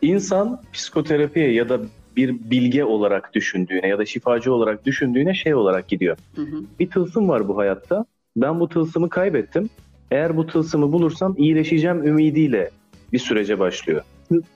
İnsan 0.01 0.61
psikoterapiye 0.73 1.53
ya 1.53 1.69
da 1.69 1.79
bir 2.15 2.51
bilge 2.51 2.83
olarak 2.83 3.33
düşündüğüne 3.33 3.87
ya 3.87 3.97
da 3.97 4.05
şifacı 4.05 4.53
olarak 4.53 4.85
düşündüğüne 4.85 5.33
şey 5.33 5.55
olarak 5.55 5.87
gidiyor. 5.87 6.17
Hı 6.35 6.41
hı. 6.41 6.63
Bir 6.79 6.89
tılsım 6.89 7.29
var 7.29 7.47
bu 7.47 7.57
hayatta. 7.57 8.05
Ben 8.35 8.59
bu 8.59 8.69
tılsımı 8.69 9.09
kaybettim. 9.09 9.69
Eğer 10.11 10.37
bu 10.37 10.47
tılsımı 10.47 10.91
bulursam 10.91 11.35
iyileşeceğim 11.37 12.07
ümidiyle 12.07 12.69
bir 13.13 13.19
sürece 13.19 13.59
başlıyor. 13.59 14.01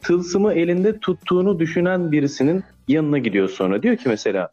Tılsımı 0.01 0.53
elinde 0.53 1.00
tuttuğunu 1.00 1.60
düşünen 1.60 2.12
birisinin 2.12 2.63
yanına 2.88 3.17
gidiyor 3.17 3.50
sonra. 3.50 3.84
Diyor 3.84 3.96
ki 3.96 4.10
mesela 4.10 4.50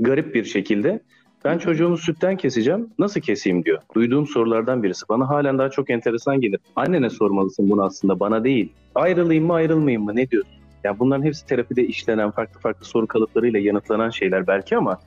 garip 0.00 0.34
bir 0.34 0.44
şekilde 0.44 1.00
ben 1.44 1.58
çocuğumu 1.58 1.98
sütten 1.98 2.36
keseceğim. 2.36 2.88
Nasıl 2.98 3.20
keseyim 3.20 3.64
diyor. 3.64 3.78
Duyduğum 3.94 4.26
sorulardan 4.26 4.82
birisi. 4.82 5.08
Bana 5.08 5.28
halen 5.28 5.58
daha 5.58 5.70
çok 5.70 5.90
enteresan 5.90 6.40
gelir. 6.40 6.60
Annene 6.76 7.10
sormalısın 7.10 7.70
bunu 7.70 7.84
aslında 7.84 8.20
bana 8.20 8.44
değil. 8.44 8.72
Ayrılayım 8.94 9.46
mı 9.46 9.54
ayrılmayayım 9.54 10.04
mı 10.04 10.16
ne 10.16 10.30
diyorsun? 10.30 10.52
Ya 10.84 10.98
bunların 10.98 11.24
hepsi 11.24 11.46
terapide 11.46 11.86
işlenen 11.86 12.30
farklı 12.30 12.60
farklı 12.60 12.84
soru 12.84 13.06
kalıplarıyla 13.06 13.60
yanıtlanan 13.60 14.10
şeyler 14.10 14.46
belki 14.46 14.76
ama 14.76 15.00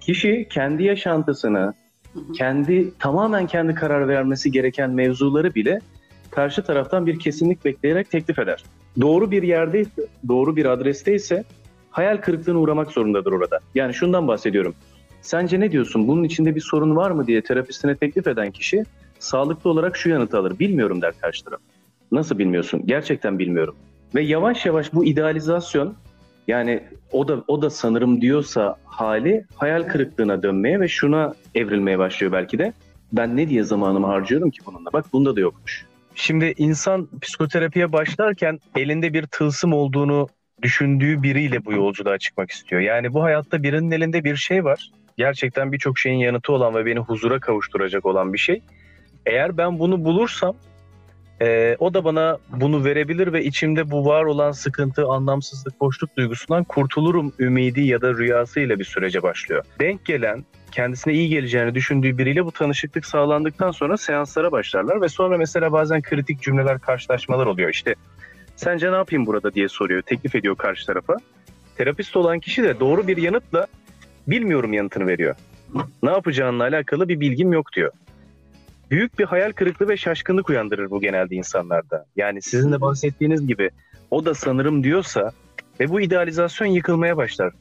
kişi 0.00 0.46
kendi 0.50 0.82
yaşantısını, 0.84 1.74
kendi 2.34 2.98
tamamen 2.98 3.46
kendi 3.46 3.74
karar 3.74 4.08
vermesi 4.08 4.52
gereken 4.52 4.90
mevzuları 4.90 5.54
bile 5.54 5.80
karşı 6.30 6.64
taraftan 6.64 7.06
bir 7.06 7.18
kesinlik 7.18 7.64
bekleyerek 7.64 8.10
teklif 8.10 8.38
eder. 8.38 8.64
Doğru 9.00 9.30
bir 9.30 9.42
yerdeyse, 9.42 10.02
doğru 10.28 10.56
bir 10.56 10.66
adresteyse 10.66 11.44
hayal 11.92 12.16
kırıklığına 12.16 12.58
uğramak 12.58 12.90
zorundadır 12.90 13.32
orada. 13.32 13.58
Yani 13.74 13.94
şundan 13.94 14.28
bahsediyorum. 14.28 14.74
Sence 15.22 15.60
ne 15.60 15.72
diyorsun? 15.72 16.08
Bunun 16.08 16.24
içinde 16.24 16.54
bir 16.54 16.60
sorun 16.60 16.96
var 16.96 17.10
mı 17.10 17.26
diye 17.26 17.42
terapistine 17.42 17.96
teklif 17.96 18.26
eden 18.26 18.50
kişi 18.50 18.84
sağlıklı 19.18 19.70
olarak 19.70 19.96
şu 19.96 20.10
yanıtı 20.10 20.38
alır. 20.38 20.58
Bilmiyorum 20.58 21.02
der 21.02 21.14
karşı 21.20 21.44
taraf. 21.44 21.60
Nasıl 22.12 22.38
bilmiyorsun? 22.38 22.82
Gerçekten 22.86 23.38
bilmiyorum. 23.38 23.76
Ve 24.14 24.22
yavaş 24.22 24.66
yavaş 24.66 24.94
bu 24.94 25.04
idealizasyon 25.04 25.94
yani 26.48 26.84
o 27.12 27.28
da 27.28 27.44
o 27.48 27.62
da 27.62 27.70
sanırım 27.70 28.20
diyorsa 28.20 28.76
hali 28.84 29.44
hayal 29.56 29.82
kırıklığına 29.82 30.42
dönmeye 30.42 30.80
ve 30.80 30.88
şuna 30.88 31.34
evrilmeye 31.54 31.98
başlıyor 31.98 32.32
belki 32.32 32.58
de. 32.58 32.72
Ben 33.12 33.36
ne 33.36 33.48
diye 33.48 33.62
zamanımı 33.62 34.06
harcıyorum 34.06 34.50
ki 34.50 34.58
bununla? 34.66 34.92
Bak 34.92 35.04
bunda 35.12 35.36
da 35.36 35.40
yokmuş. 35.40 35.86
Şimdi 36.14 36.54
insan 36.58 37.08
psikoterapiye 37.20 37.92
başlarken 37.92 38.58
elinde 38.76 39.12
bir 39.12 39.26
tılsım 39.26 39.72
olduğunu 39.72 40.28
düşündüğü 40.62 41.22
biriyle 41.22 41.64
bu 41.64 41.72
yolculuğa 41.72 42.18
çıkmak 42.18 42.50
istiyor. 42.50 42.80
Yani 42.80 43.14
bu 43.14 43.22
hayatta 43.22 43.62
birinin 43.62 43.90
elinde 43.90 44.24
bir 44.24 44.36
şey 44.36 44.64
var. 44.64 44.90
Gerçekten 45.16 45.72
birçok 45.72 45.98
şeyin 45.98 46.18
yanıtı 46.18 46.52
olan 46.52 46.74
ve 46.74 46.86
beni 46.86 46.98
huzura 46.98 47.40
kavuşturacak 47.40 48.06
olan 48.06 48.32
bir 48.32 48.38
şey. 48.38 48.62
Eğer 49.26 49.56
ben 49.56 49.78
bunu 49.78 50.04
bulursam 50.04 50.56
e, 51.42 51.76
o 51.78 51.94
da 51.94 52.04
bana 52.04 52.38
bunu 52.48 52.84
verebilir 52.84 53.32
ve 53.32 53.44
içimde 53.44 53.90
bu 53.90 54.06
var 54.06 54.24
olan 54.24 54.52
sıkıntı, 54.52 55.06
anlamsızlık, 55.06 55.80
boşluk 55.80 56.16
duygusundan 56.16 56.64
kurtulurum 56.64 57.32
ümidi 57.38 57.80
ya 57.80 58.00
da 58.00 58.14
rüyasıyla 58.14 58.78
bir 58.78 58.84
sürece 58.84 59.22
başlıyor. 59.22 59.64
Denk 59.80 60.04
gelen, 60.04 60.44
kendisine 60.72 61.12
iyi 61.14 61.28
geleceğini 61.28 61.74
düşündüğü 61.74 62.18
biriyle 62.18 62.44
bu 62.44 62.52
tanışıklık 62.52 63.06
sağlandıktan 63.06 63.70
sonra 63.70 63.96
seanslara 63.96 64.52
başlarlar 64.52 65.00
ve 65.00 65.08
sonra 65.08 65.38
mesela 65.38 65.72
bazen 65.72 66.02
kritik 66.02 66.42
cümleler, 66.42 66.78
karşılaşmalar 66.78 67.46
oluyor. 67.46 67.70
İşte 67.70 67.94
sence 68.56 68.92
ne 68.92 68.96
yapayım 68.96 69.26
burada 69.26 69.54
diye 69.54 69.68
soruyor, 69.68 70.02
teklif 70.02 70.34
ediyor 70.34 70.56
karşı 70.56 70.86
tarafa. 70.86 71.16
Terapist 71.76 72.16
olan 72.16 72.40
kişi 72.40 72.62
de 72.62 72.80
doğru 72.80 73.08
bir 73.08 73.16
yanıtla 73.16 73.66
bilmiyorum 74.26 74.72
yanıtını 74.72 75.06
veriyor. 75.06 75.34
Ne 76.02 76.10
yapacağınla 76.10 76.64
alakalı 76.64 77.08
bir 77.08 77.20
bilgim 77.20 77.52
yok 77.52 77.72
diyor. 77.72 77.92
Büyük 78.90 79.18
bir 79.18 79.24
hayal 79.24 79.52
kırıklığı 79.52 79.88
ve 79.88 79.96
şaşkınlık 79.96 80.50
uyandırır 80.50 80.90
bu 80.90 81.00
genelde 81.00 81.34
insanlarda. 81.34 82.06
Yani 82.16 82.42
sizin 82.42 82.72
de 82.72 82.80
bahsettiğiniz 82.80 83.46
gibi 83.46 83.70
o 84.10 84.24
da 84.24 84.34
sanırım 84.34 84.84
diyorsa 84.84 85.32
ve 85.80 85.90
bu 85.90 86.00
idealizasyon 86.00 86.68
yıkılmaya 86.68 87.16
başlar. 87.16 87.52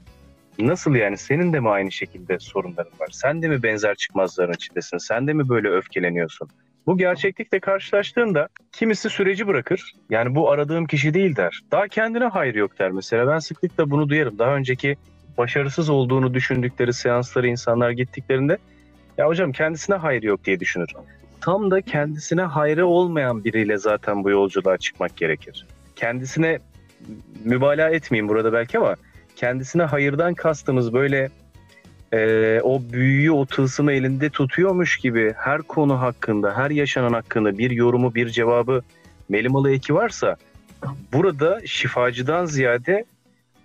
Nasıl 0.60 0.96
yani 0.96 1.18
senin 1.18 1.54
de 1.54 1.60
mi 1.60 1.70
aynı 1.70 1.92
şekilde 1.92 2.40
sorunların 2.40 3.00
var? 3.00 3.10
Sen 3.12 3.42
de 3.42 3.48
mi 3.48 3.64
benzer 3.64 3.96
çıkmazların 3.96 4.54
içindesin? 4.54 4.98
Sen 4.98 5.28
de 5.28 5.34
mi 5.34 5.50
böyle 5.50 5.70
öfkeleniyorsun? 5.70 6.50
Bu 6.88 6.98
gerçeklikle 6.98 7.60
karşılaştığında 7.60 8.48
kimisi 8.72 9.10
süreci 9.10 9.48
bırakır. 9.48 9.96
Yani 10.10 10.36
bu 10.36 10.52
aradığım 10.52 10.86
kişi 10.86 11.14
değil 11.14 11.36
der. 11.36 11.60
Daha 11.72 11.88
kendine 11.88 12.26
hayır 12.26 12.56
yok 12.56 12.80
der 12.80 12.92
mesela. 12.92 13.28
Ben 13.28 13.40
sıklıkla 13.40 13.92
bunu 13.92 14.10
duyarım. 14.10 14.40
Daha 14.40 14.56
önceki 14.56 14.98
başarısız 15.38 15.90
olduğunu 15.90 16.34
düşündükleri 16.34 16.94
seansları 16.94 17.48
insanlar 17.48 17.92
gittiklerinde 17.92 18.58
ya 19.18 19.28
hocam 19.28 19.52
kendisine 19.52 19.96
hayır 19.96 20.24
yok 20.24 20.46
diye 20.46 20.60
düşünür. 20.60 20.90
Tam 21.42 21.72
da 21.72 21.82
kendisine 21.82 22.42
hayrı 22.42 22.88
olmayan 22.88 23.44
biriyle 23.44 23.78
zaten 23.78 24.24
bu 24.24 24.30
yolculuğa 24.30 24.78
çıkmak 24.78 25.18
gerekir. 25.18 25.68
Kendisine 25.96 26.60
mübalağa 27.44 27.90
etmeyeyim 27.90 28.30
burada 28.30 28.54
belki 28.54 28.78
ama 28.78 28.96
kendisine 29.36 29.84
hayırdan 29.84 30.34
kastımız 30.34 30.94
böyle 30.94 31.30
e, 32.14 32.60
o 32.64 32.82
büyüyü, 32.94 33.32
o 33.32 33.46
tılsımı 33.46 33.92
elinde 33.92 34.30
tutuyormuş 34.30 34.98
gibi 34.98 35.34
her 35.38 35.62
konu 35.62 36.02
hakkında, 36.02 36.58
her 36.58 36.70
yaşanan 36.70 37.14
hakkında 37.14 37.58
bir 37.58 37.72
yorumu, 37.72 38.16
bir 38.16 38.30
cevabı 38.30 38.82
melimalı 39.30 39.72
eki 39.72 39.96
varsa 39.96 40.36
burada 41.14 41.62
şifacıdan 41.66 42.46
ziyade 42.46 43.06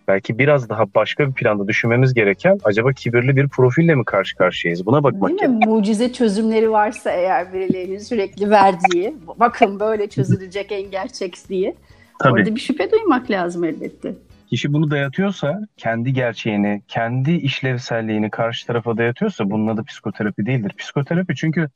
belki 0.09 0.39
biraz 0.39 0.69
daha 0.69 0.85
başka 0.95 1.29
bir 1.29 1.33
planda 1.33 1.69
düşünmemiz 1.69 2.15
gereken 2.15 2.59
acaba 2.65 2.93
kibirli 2.93 3.37
bir 3.37 3.49
profille 3.49 3.95
mi 3.95 4.05
karşı 4.05 4.37
karşıyayız? 4.37 4.87
Buna 4.87 5.03
bakmak 5.03 5.31
Değil 5.31 5.51
mi? 5.51 5.67
Mucize 5.67 6.13
çözümleri 6.13 6.71
varsa 6.71 7.11
eğer 7.11 7.53
birilerinin 7.53 7.99
sürekli 7.99 8.51
verdiği, 8.51 9.17
bakın 9.39 9.81
böyle 9.81 10.07
çözülecek 10.07 10.73
en 10.73 10.91
gerçek 10.91 11.49
diye. 11.49 11.75
Tabii. 12.19 12.33
Orada 12.33 12.55
bir 12.55 12.61
şüphe 12.61 12.91
duymak 12.91 13.31
lazım 13.31 13.65
elbette. 13.65 14.15
Kişi 14.51 14.73
bunu 14.73 14.91
dayatıyorsa, 14.91 15.61
kendi 15.77 16.13
gerçeğini, 16.13 16.83
kendi 16.89 17.33
işlevselliğini 17.33 18.31
karşı 18.31 18.67
tarafa 18.67 18.97
dayatıyorsa 18.97 19.51
bunun 19.51 19.67
adı 19.67 19.85
psikoterapi 19.85 20.47
değildir. 20.47 20.73
Psikoterapi 20.79 21.35
çünkü 21.35 21.69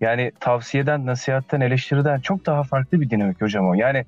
yani 0.00 0.32
tavsiyeden, 0.40 1.06
nasihatten, 1.06 1.60
eleştiriden 1.60 2.20
çok 2.20 2.46
daha 2.46 2.62
farklı 2.62 3.00
bir 3.00 3.10
dinamik 3.10 3.40
hocam 3.40 3.68
o. 3.68 3.74
Yani 3.74 4.04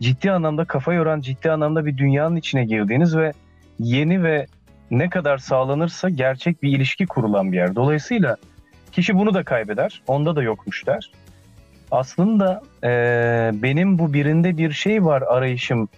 ciddi 0.00 0.30
anlamda 0.30 0.64
kafa 0.64 0.92
yoran, 0.92 1.20
ciddi 1.20 1.50
anlamda 1.50 1.86
bir 1.86 1.96
dünyanın 1.96 2.36
içine 2.36 2.64
girdiğiniz 2.64 3.16
ve 3.16 3.32
yeni 3.78 4.22
ve 4.22 4.46
ne 4.90 5.10
kadar 5.10 5.38
sağlanırsa 5.38 6.10
gerçek 6.10 6.62
bir 6.62 6.76
ilişki 6.76 7.06
kurulan 7.06 7.52
bir 7.52 7.56
yer. 7.56 7.74
Dolayısıyla 7.74 8.36
kişi 8.92 9.14
bunu 9.14 9.34
da 9.34 9.42
kaybeder, 9.42 10.02
onda 10.06 10.36
da 10.36 10.42
yokmuş 10.42 10.86
der. 10.86 11.10
Aslında 11.90 12.62
e, 12.84 12.88
benim 13.62 13.98
bu 13.98 14.12
birinde 14.12 14.56
bir 14.56 14.72
şey 14.72 15.04
var 15.04 15.22
arayışım, 15.22 15.88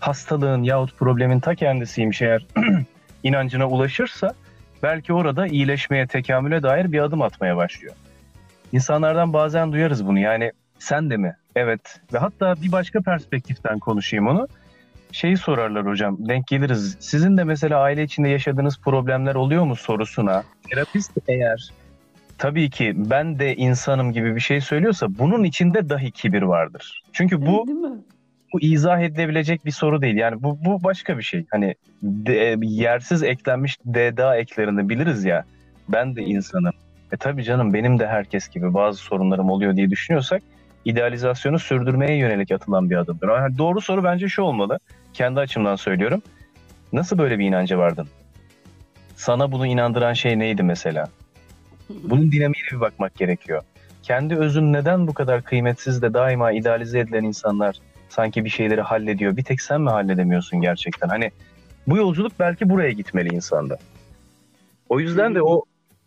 hastalığın 0.00 0.62
yahut 0.62 0.98
problemin 0.98 1.40
ta 1.40 1.54
kendisiymiş 1.54 2.22
eğer 2.22 2.46
inancına 3.22 3.68
ulaşırsa 3.68 4.34
belki 4.82 5.12
orada 5.12 5.46
iyileşmeye, 5.46 6.06
tekamüle 6.06 6.62
dair 6.62 6.92
bir 6.92 6.98
adım 6.98 7.22
atmaya 7.22 7.56
başlıyor. 7.56 7.94
İnsanlardan 8.72 9.32
bazen 9.32 9.72
duyarız 9.72 10.06
bunu 10.06 10.18
yani 10.18 10.52
sen 10.78 11.10
de 11.10 11.16
mi? 11.16 11.36
Evet 11.56 12.00
ve 12.12 12.18
hatta 12.18 12.54
bir 12.62 12.72
başka 12.72 13.00
perspektiften 13.00 13.78
konuşayım 13.78 14.26
onu. 14.26 14.48
Şeyi 15.12 15.36
sorarlar 15.36 15.86
hocam 15.86 16.16
denk 16.28 16.46
geliriz. 16.46 16.96
Sizin 17.00 17.36
de 17.36 17.44
mesela 17.44 17.80
aile 17.80 18.02
içinde 18.02 18.28
yaşadığınız 18.28 18.80
problemler 18.80 19.34
oluyor 19.34 19.64
mu 19.64 19.76
sorusuna. 19.76 20.42
Terapist 20.70 21.12
eğer 21.28 21.70
tabii 22.38 22.70
ki 22.70 22.92
ben 22.96 23.38
de 23.38 23.56
insanım 23.56 24.12
gibi 24.12 24.34
bir 24.34 24.40
şey 24.40 24.60
söylüyorsa 24.60 25.06
bunun 25.10 25.44
içinde 25.44 25.88
dahi 25.88 26.10
kibir 26.10 26.42
vardır. 26.42 27.02
Çünkü 27.12 27.46
bu 27.46 27.66
Değil 27.66 27.78
mi? 27.78 27.98
Bu 28.52 28.60
izah 28.60 29.00
edilebilecek 29.00 29.66
bir 29.66 29.70
soru 29.70 30.02
değil. 30.02 30.16
Yani 30.16 30.42
bu 30.42 30.64
bu 30.64 30.84
başka 30.84 31.18
bir 31.18 31.22
şey. 31.22 31.44
Hani 31.50 31.74
de, 32.02 32.56
yersiz 32.62 33.22
eklenmiş 33.22 33.78
DDA 33.80 34.36
eklerini 34.36 34.88
biliriz 34.88 35.24
ya. 35.24 35.44
Ben 35.88 36.16
de 36.16 36.22
insanım. 36.22 36.72
E 37.12 37.16
tabii 37.16 37.44
canım 37.44 37.74
benim 37.74 37.98
de 37.98 38.06
herkes 38.06 38.48
gibi 38.48 38.74
bazı 38.74 38.98
sorunlarım 38.98 39.50
oluyor 39.50 39.76
diye 39.76 39.90
düşünüyorsak 39.90 40.42
idealizasyonu 40.84 41.58
sürdürmeye 41.58 42.16
yönelik 42.16 42.52
atılan 42.52 42.90
bir 42.90 42.96
adımdır. 42.96 43.28
Yani 43.28 43.58
doğru 43.58 43.80
soru 43.80 44.04
bence 44.04 44.28
şu 44.28 44.42
olmalı. 44.42 44.78
Kendi 45.12 45.40
açımdan 45.40 45.76
söylüyorum. 45.76 46.22
Nasıl 46.92 47.18
böyle 47.18 47.38
bir 47.38 47.46
inanca 47.46 47.78
vardın? 47.78 48.08
Sana 49.16 49.52
bunu 49.52 49.66
inandıran 49.66 50.12
şey 50.12 50.38
neydi 50.38 50.62
mesela? 50.62 51.08
Bunun 51.88 52.32
dinamiğine 52.32 52.68
bir 52.72 52.80
bakmak 52.80 53.14
gerekiyor. 53.14 53.62
Kendi 54.02 54.34
özün 54.34 54.72
neden 54.72 55.06
bu 55.06 55.14
kadar 55.14 55.42
kıymetsiz 55.42 56.02
de 56.02 56.14
daima 56.14 56.52
idealize 56.52 56.98
edilen 56.98 57.24
insanlar 57.24 57.76
sanki 58.08 58.44
bir 58.44 58.50
şeyleri 58.50 58.80
hallediyor. 58.80 59.36
Bir 59.36 59.44
tek 59.44 59.60
sen 59.60 59.80
mi 59.80 59.90
halledemiyorsun 59.90 60.60
gerçekten? 60.60 61.08
Hani 61.08 61.30
bu 61.86 61.96
yolculuk 61.96 62.32
belki 62.38 62.68
buraya 62.68 62.90
gitmeli 62.90 63.34
insanda. 63.34 63.78
O 64.88 65.00
yüzden 65.00 65.34
de 65.34 65.42
o 65.42 65.64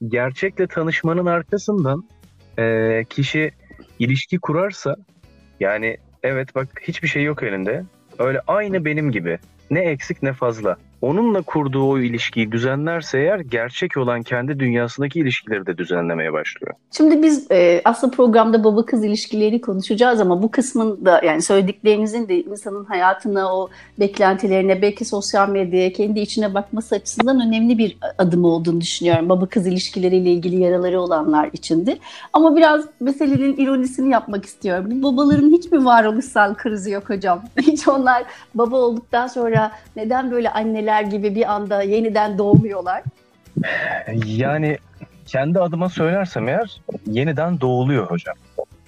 gerçekle 0.08 0.68
tanışmanın 0.68 1.26
arkasından 1.26 2.04
e, 2.60 3.06
kişi 3.10 3.52
ilişki 4.00 4.40
kurarsa 4.40 4.96
yani 5.60 5.98
evet 6.24 6.56
bak 6.56 6.68
hiçbir 6.82 7.08
şey 7.08 7.24
yok 7.24 7.44
elinde. 7.44 7.84
Öyle 8.20 8.42
aynı 8.48 8.86
benim 8.86 9.12
gibi. 9.12 9.40
Ne 9.72 9.80
eksik 9.80 10.24
ne 10.24 10.34
fazla 10.34 10.78
onunla 11.02 11.42
kurduğu 11.42 11.84
o 11.84 12.00
ilişkiyi 12.00 12.52
düzenlerse 12.52 13.20
eğer 13.20 13.40
gerçek 13.40 13.98
olan 13.98 14.24
kendi 14.24 14.60
dünyasındaki 14.60 15.20
ilişkileri 15.20 15.66
de 15.66 15.78
düzenlemeye 15.78 16.34
başlıyor. 16.34 16.74
Şimdi 16.92 17.24
biz 17.24 17.52
e, 17.52 17.82
aslında 17.86 18.16
programda 18.16 18.64
baba 18.64 18.86
kız 18.86 19.04
ilişkileri 19.04 19.62
konuşacağız 19.62 20.22
ama 20.22 20.44
bu 20.44 20.52
kısmın 20.52 21.06
da 21.06 21.22
yani 21.26 21.42
söylediklerinizin 21.42 22.28
de 22.28 22.44
insanın 22.44 22.86
hayatına 22.86 23.56
o 23.56 23.70
beklentilerine 24.00 24.82
belki 24.82 25.06
sosyal 25.06 25.50
medyaya 25.50 25.94
kendi 25.94 26.20
içine 26.20 26.54
bakması 26.54 26.96
açısından 26.96 27.42
önemli 27.48 27.78
bir 27.78 27.98
adım 28.18 28.44
olduğunu 28.44 28.82
düşünüyorum. 28.82 29.30
Baba 29.30 29.46
kız 29.46 29.68
ilişkileriyle 29.68 30.32
ilgili 30.32 30.62
yaraları 30.62 31.02
olanlar 31.02 31.50
içindi. 31.54 31.98
Ama 32.34 32.56
biraz 32.56 32.86
meselenin 33.00 33.58
ironisini 33.58 34.12
yapmak 34.12 34.46
istiyorum. 34.46 34.86
Bu 34.92 35.18
babaların 35.18 35.50
hiç 35.52 35.72
mi 35.72 35.86
varoluşsal 35.86 36.56
krizi 36.56 36.92
yok 36.92 37.10
hocam? 37.10 37.44
Hiç 37.62 37.88
onlar 37.88 38.24
baba 38.56 38.78
olduktan 38.78 39.28
sonra 39.28 39.72
neden 39.96 40.32
böyle 40.32 40.50
anneler 40.50 40.91
gibi 41.00 41.36
bir 41.36 41.52
anda 41.52 41.82
yeniden 41.82 42.38
doğmuyorlar? 42.38 43.04
Yani 44.26 44.78
kendi 45.26 45.60
adıma 45.60 45.90
söylersem 45.90 46.48
eğer 46.48 46.82
yeniden 47.06 47.62
doğuluyor 47.62 48.12
hocam. 48.12 48.36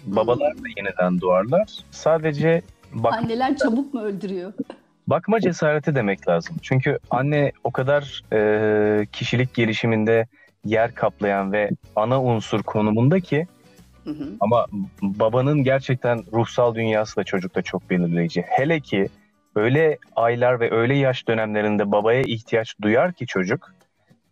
Babalar 0.05 0.53
da 0.53 0.67
yeniden 0.77 1.21
doğarlar. 1.21 1.67
Sadece 1.91 2.61
bak 2.93 3.13
anneler 3.13 3.57
çabuk 3.57 3.93
mu 3.93 4.01
öldürüyor? 4.01 4.53
Bakma 5.07 5.39
cesareti 5.39 5.95
demek 5.95 6.27
lazım. 6.27 6.55
Çünkü 6.61 6.99
anne 7.11 7.51
o 7.63 7.71
kadar 7.71 8.23
e, 8.33 9.05
kişilik 9.05 9.53
gelişiminde 9.53 10.27
yer 10.65 10.95
kaplayan 10.95 11.51
ve 11.51 11.69
ana 11.95 12.23
unsur 12.23 12.63
konumunda 12.63 13.19
ki 13.19 13.47
hı 14.03 14.09
hı. 14.09 14.29
ama 14.39 14.65
babanın 15.01 15.63
gerçekten 15.63 16.23
ruhsal 16.33 16.75
dünyası 16.75 17.15
da 17.15 17.23
çocukta 17.23 17.61
çok 17.61 17.89
belirleyici. 17.89 18.41
Hele 18.47 18.79
ki 18.79 19.09
öyle 19.55 19.97
aylar 20.15 20.59
ve 20.59 20.71
öyle 20.71 20.95
yaş 20.95 21.27
dönemlerinde 21.27 21.91
babaya 21.91 22.21
ihtiyaç 22.21 22.75
duyar 22.81 23.13
ki 23.13 23.27
çocuk. 23.27 23.73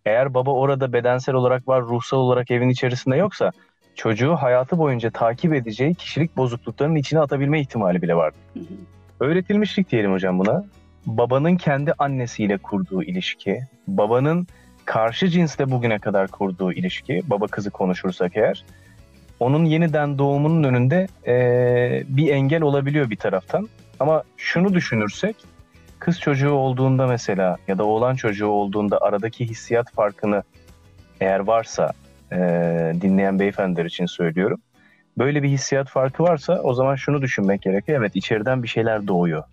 Eğer 0.05 0.33
baba 0.33 0.51
orada 0.51 0.93
bedensel 0.93 1.35
olarak 1.35 1.67
var, 1.67 1.81
ruhsal 1.81 2.17
olarak 2.17 2.51
evin 2.51 2.69
içerisinde 2.69 3.17
yoksa 3.17 3.51
çocuğu 3.95 4.35
hayatı 4.35 4.77
boyunca 4.77 5.11
takip 5.11 5.53
edeceği 5.53 5.95
kişilik 5.95 6.37
bozukluklarının 6.37 6.95
içine 6.95 7.19
atabilme 7.19 7.61
ihtimali 7.61 8.01
bile 8.01 8.15
vardır. 8.15 8.39
Öğretilmişlik 9.19 9.91
diyelim 9.91 10.11
hocam 10.11 10.39
buna. 10.39 10.65
Babanın 11.05 11.55
kendi 11.55 11.93
annesiyle 11.99 12.57
kurduğu 12.57 13.03
ilişki, 13.03 13.59
babanın 13.87 14.47
karşı 14.85 15.27
cinsle 15.27 15.71
bugüne 15.71 15.99
kadar 15.99 16.27
kurduğu 16.27 16.73
ilişki, 16.73 17.21
baba 17.27 17.47
kızı 17.47 17.71
konuşursak 17.71 18.37
eğer, 18.37 18.65
onun 19.39 19.65
yeniden 19.65 20.17
doğumunun 20.17 20.63
önünde 20.63 21.07
ee, 21.27 22.03
bir 22.07 22.29
engel 22.29 22.61
olabiliyor 22.61 23.09
bir 23.09 23.15
taraftan. 23.15 23.69
Ama 24.01 24.23
şunu 24.37 24.73
düşünürsek 24.73 25.35
kız 25.99 26.19
çocuğu 26.19 26.51
olduğunda 26.51 27.07
mesela 27.07 27.57
ya 27.67 27.77
da 27.77 27.83
oğlan 27.83 28.15
çocuğu 28.15 28.47
olduğunda 28.47 29.01
aradaki 29.01 29.45
hissiyat 29.45 29.91
farkını 29.91 30.43
eğer 31.19 31.39
varsa 31.39 31.91
e, 32.31 32.37
dinleyen 33.01 33.39
beyefendiler 33.39 33.85
için 33.85 34.05
söylüyorum. 34.05 34.61
Böyle 35.17 35.43
bir 35.43 35.49
hissiyat 35.49 35.89
farkı 35.89 36.23
varsa 36.23 36.61
o 36.63 36.73
zaman 36.73 36.95
şunu 36.95 37.21
düşünmek 37.21 37.61
gerekiyor. 37.61 37.99
Evet 37.99 38.15
içeriden 38.15 38.63
bir 38.63 38.67
şeyler 38.67 39.07
doğuyor. 39.07 39.43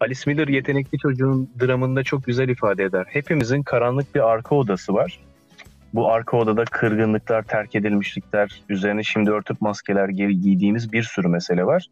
Alice 0.00 0.22
Miller 0.26 0.48
yetenekli 0.48 0.98
çocuğun 0.98 1.50
dramında 1.60 2.02
çok 2.02 2.24
güzel 2.24 2.48
ifade 2.48 2.84
eder. 2.84 3.06
Hepimizin 3.08 3.62
karanlık 3.62 4.14
bir 4.14 4.30
arka 4.30 4.54
odası 4.54 4.94
var. 4.94 5.20
Bu 5.94 6.12
arka 6.12 6.36
odada 6.36 6.64
kırgınlıklar, 6.64 7.42
terk 7.42 7.74
edilmişlikler, 7.74 8.62
üzerine 8.68 9.02
şimdi 9.02 9.30
örtüp 9.30 9.60
maskeler 9.60 10.08
giydiğimiz 10.08 10.92
bir 10.92 11.02
sürü 11.02 11.28
mesele 11.28 11.66
var. 11.66 11.88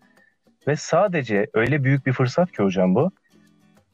Ve 0.66 0.76
sadece 0.76 1.46
öyle 1.54 1.84
büyük 1.84 2.06
bir 2.06 2.12
fırsat 2.12 2.52
ki 2.52 2.62
hocam 2.62 2.94
bu. 2.94 3.10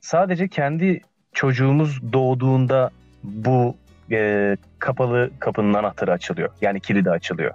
Sadece 0.01 0.49
kendi 0.49 1.01
çocuğumuz 1.33 2.13
doğduğunda 2.13 2.91
bu 3.23 3.77
e, 4.11 4.57
kapalı 4.79 5.31
kapının 5.39 5.75
anahtarı 5.75 6.13
açılıyor. 6.13 6.49
Yani 6.61 6.81
kilidi 6.81 7.11
açılıyor. 7.11 7.53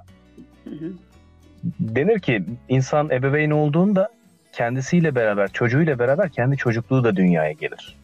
Hı 0.64 0.70
hı. 0.70 0.94
Denir 1.80 2.20
ki 2.20 2.44
insan 2.70 3.10
ebeveyn 3.10 3.52
olduğunda 3.52 4.10
kendisiyle 4.54 5.16
beraber, 5.16 5.48
çocuğuyla 5.48 6.00
beraber 6.00 6.30
kendi 6.30 6.58
çocukluğu 6.58 7.04
da 7.04 7.16
dünyaya 7.16 7.52
gelir. 7.52 7.96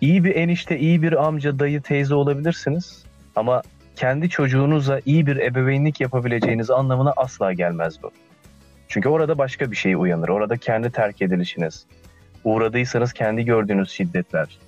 İyi 0.00 0.24
bir 0.24 0.36
enişte, 0.36 0.78
iyi 0.78 1.02
bir 1.02 1.26
amca, 1.26 1.58
dayı, 1.58 1.82
teyze 1.82 2.14
olabilirsiniz. 2.14 3.04
Ama 3.36 3.62
kendi 3.96 4.28
çocuğunuza 4.28 5.00
iyi 5.06 5.26
bir 5.26 5.36
ebeveynlik 5.36 6.00
yapabileceğiniz 6.00 6.70
anlamına 6.70 7.12
asla 7.16 7.52
gelmez 7.52 8.02
bu. 8.02 8.10
Çünkü 8.94 9.08
orada 9.08 9.38
başka 9.38 9.70
bir 9.70 9.76
şey 9.76 9.94
uyanır. 9.94 10.28
Orada 10.28 10.56
kendi 10.56 10.90
terk 10.90 11.22
edilişiniz, 11.22 11.86
uğradıysanız 12.44 13.12
kendi 13.12 13.44
gördüğünüz 13.44 13.90
şiddetler. 13.90 14.58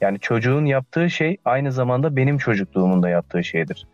Yani 0.00 0.20
çocuğun 0.20 0.64
yaptığı 0.64 1.10
şey 1.10 1.36
aynı 1.44 1.72
zamanda 1.72 2.16
benim 2.16 2.38
çocukluğumun 2.38 3.02
da 3.02 3.08
yaptığı 3.08 3.44
şeydir. 3.44 3.86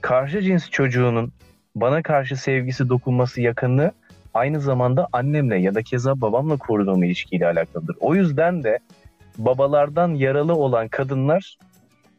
Karşı 0.00 0.42
cins 0.42 0.70
çocuğunun 0.70 1.32
bana 1.76 2.02
karşı 2.02 2.36
sevgisi, 2.36 2.88
dokunması, 2.88 3.40
yakınlığı 3.40 3.92
aynı 4.34 4.60
zamanda 4.60 5.08
annemle 5.12 5.58
ya 5.58 5.74
da 5.74 5.82
keza 5.82 6.20
babamla 6.20 6.56
kurduğum 6.56 7.02
ilişkiyle 7.02 7.46
alakalıdır. 7.46 7.96
O 8.00 8.14
yüzden 8.14 8.62
de 8.62 8.78
babalardan 9.38 10.08
yaralı 10.08 10.54
olan 10.54 10.88
kadınlar 10.88 11.58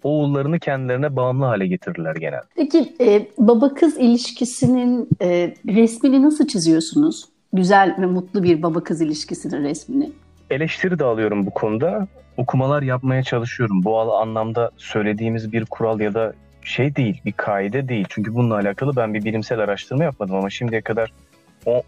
oğullarını 0.04 0.60
kendilerine 0.60 1.16
bağımlı 1.16 1.46
hale 1.46 1.68
getirirler 1.68 2.16
genelde. 2.16 2.46
Peki 2.56 2.96
e, 3.02 3.28
baba 3.38 3.74
kız 3.74 3.98
ilişkisinin 3.98 5.10
e, 5.22 5.54
resmini 5.68 6.22
nasıl 6.22 6.48
çiziyorsunuz? 6.48 7.26
Güzel 7.54 7.96
ve 8.00 8.06
mutlu 8.06 8.44
bir 8.44 8.64
baba 8.64 8.84
kız 8.84 9.02
ilişkisinin 9.02 9.64
resmini. 9.64 10.12
Eleştiri 10.50 11.00
de 11.00 11.04
alıyorum 11.04 11.46
bu 11.46 11.52
konuda. 11.52 12.08
Okumalar 12.38 12.82
yapmaya 12.82 13.24
çalışıyorum. 13.24 13.84
Bu 13.84 14.14
anlamda 14.14 14.72
söylediğimiz 14.78 15.54
bir 15.54 15.66
kural 15.66 16.00
ya 16.00 16.14
da 16.14 16.34
şey 16.62 16.96
değil, 16.96 17.22
bir 17.26 17.32
kaide 17.32 17.90
değil. 17.90 18.06
Çünkü 18.10 18.36
bununla 18.36 18.56
alakalı 18.56 18.96
ben 18.96 19.14
bir 19.14 19.26
bilimsel 19.26 19.60
araştırma 19.60 20.04
yapmadım 20.04 20.36
ama 20.36 20.50
şimdiye 20.50 20.82
kadar 20.82 21.12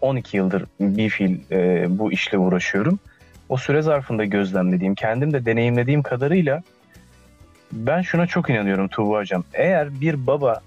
12 0.00 0.36
yıldır 0.36 0.64
bir 0.80 1.10
fil 1.10 1.36
e, 1.50 1.86
bu 1.98 2.12
işle 2.12 2.38
uğraşıyorum. 2.38 2.98
O 3.48 3.56
süre 3.56 3.82
zarfında 3.82 4.24
gözlemlediğim, 4.24 4.94
kendim 4.94 5.32
de 5.32 5.46
deneyimlediğim 5.46 6.02
kadarıyla 6.02 6.62
ben 7.72 8.02
şuna 8.02 8.26
çok 8.26 8.50
inanıyorum 8.50 8.88
Tuğba 8.88 9.18
Hocam. 9.18 9.44
Eğer 9.54 10.00
bir 10.00 10.26
baba 10.26 10.60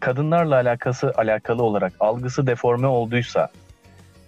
kadınlarla 0.00 0.54
alakası 0.54 1.12
alakalı 1.16 1.62
olarak 1.62 1.92
algısı 2.00 2.46
deforme 2.46 2.86
olduysa, 2.86 3.48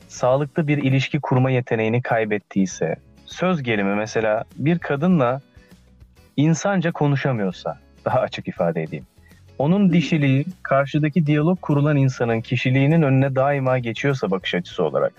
sağlıklı 0.09 0.69
bir 0.69 0.79
ilişki 0.79 1.21
kurma 1.21 1.51
yeteneğini 1.51 2.03
kaybettiyse, 2.03 2.97
söz 3.27 3.62
gelimi 3.62 3.95
mesela 3.95 4.45
bir 4.57 4.79
kadınla 4.79 5.40
insanca 6.37 6.93
konuşamıyorsa, 6.93 7.79
daha 8.05 8.21
açık 8.21 8.49
ifade 8.49 8.83
edeyim. 8.83 9.07
Onun 9.59 9.93
dişiliği 9.93 10.45
karşıdaki 10.62 11.27
diyalog 11.27 11.61
kurulan 11.61 11.97
insanın 11.97 12.40
kişiliğinin 12.40 13.03
önüne 13.03 13.35
daima 13.35 13.79
geçiyorsa 13.79 14.31
bakış 14.31 14.55
açısı 14.55 14.85
olarak, 14.85 15.12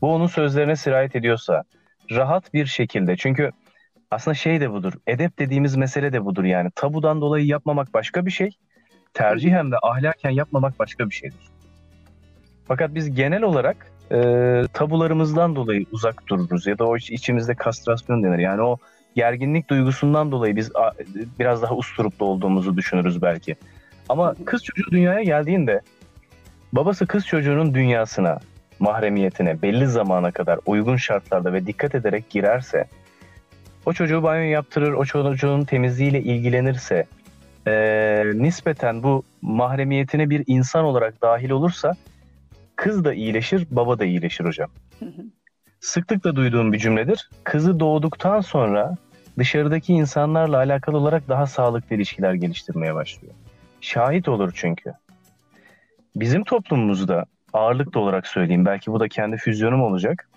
bu 0.00 0.14
onun 0.14 0.26
sözlerine 0.26 0.76
sirayet 0.76 1.16
ediyorsa, 1.16 1.62
rahat 2.10 2.54
bir 2.54 2.66
şekilde 2.66 3.16
çünkü 3.16 3.50
aslında 4.10 4.34
şey 4.34 4.60
de 4.60 4.70
budur. 4.72 4.92
Edep 5.06 5.38
dediğimiz 5.38 5.76
mesele 5.76 6.12
de 6.12 6.24
budur 6.24 6.44
yani. 6.44 6.70
Tabudan 6.74 7.20
dolayı 7.20 7.46
yapmamak 7.46 7.94
başka 7.94 8.26
bir 8.26 8.30
şey. 8.30 8.50
Tercihen 9.14 9.70
de 9.72 9.76
ahlaken 9.82 10.30
yapmamak 10.30 10.78
başka 10.78 11.10
bir 11.10 11.14
şeydir. 11.14 11.40
Fakat 12.68 12.94
biz 12.94 13.14
genel 13.14 13.42
olarak 13.42 13.92
e, 14.10 14.18
tabularımızdan 14.72 15.56
dolayı 15.56 15.86
uzak 15.92 16.26
dururuz 16.26 16.66
ya 16.66 16.78
da 16.78 16.84
o 16.84 16.96
içimizde 16.96 17.54
kastrasyon 17.54 18.22
denir. 18.22 18.38
Yani 18.38 18.62
o 18.62 18.76
gerginlik 19.14 19.70
duygusundan 19.70 20.32
dolayı 20.32 20.56
biz 20.56 20.76
a, 20.76 20.90
biraz 21.38 21.62
daha 21.62 21.74
usturuplu 21.74 22.26
olduğumuzu 22.26 22.76
düşünürüz 22.76 23.22
belki. 23.22 23.56
Ama 24.08 24.34
kız 24.44 24.64
çocuğu 24.64 24.90
dünyaya 24.90 25.22
geldiğinde 25.22 25.80
babası 26.72 27.06
kız 27.06 27.26
çocuğunun 27.26 27.74
dünyasına, 27.74 28.38
mahremiyetine 28.78 29.62
belli 29.62 29.86
zamana 29.86 30.30
kadar 30.30 30.60
uygun 30.66 30.96
şartlarda 30.96 31.52
ve 31.52 31.66
dikkat 31.66 31.94
ederek 31.94 32.30
girerse, 32.30 32.84
o 33.86 33.92
çocuğu 33.92 34.22
banyo 34.22 34.50
yaptırır, 34.50 34.92
o 34.92 35.04
çocuğun 35.04 35.64
temizliğiyle 35.64 36.20
ilgilenirse, 36.22 37.06
e, 37.66 38.22
nispeten 38.34 39.02
bu 39.02 39.22
mahremiyetine 39.42 40.30
bir 40.30 40.44
insan 40.46 40.84
olarak 40.84 41.22
dahil 41.22 41.50
olursa 41.50 41.94
kız 42.76 43.04
da 43.04 43.14
iyileşir, 43.14 43.66
baba 43.70 43.98
da 43.98 44.04
iyileşir 44.04 44.44
hocam. 44.44 44.70
Sıklıkla 45.80 46.36
duyduğum 46.36 46.72
bir 46.72 46.78
cümledir. 46.78 47.30
Kızı 47.44 47.80
doğduktan 47.80 48.40
sonra 48.40 48.96
dışarıdaki 49.38 49.92
insanlarla 49.92 50.56
alakalı 50.56 50.96
olarak 50.96 51.28
daha 51.28 51.46
sağlıklı 51.46 51.96
ilişkiler 51.96 52.34
geliştirmeye 52.34 52.94
başlıyor. 52.94 53.34
Şahit 53.80 54.28
olur 54.28 54.52
çünkü. 54.54 54.92
Bizim 56.16 56.44
toplumumuzda 56.44 57.24
ağırlıklı 57.52 58.00
olarak 58.00 58.26
söyleyeyim 58.26 58.66
belki 58.66 58.92
bu 58.92 59.00
da 59.00 59.08
kendi 59.08 59.36
füzyonum 59.36 59.82
olacak. 59.82 60.28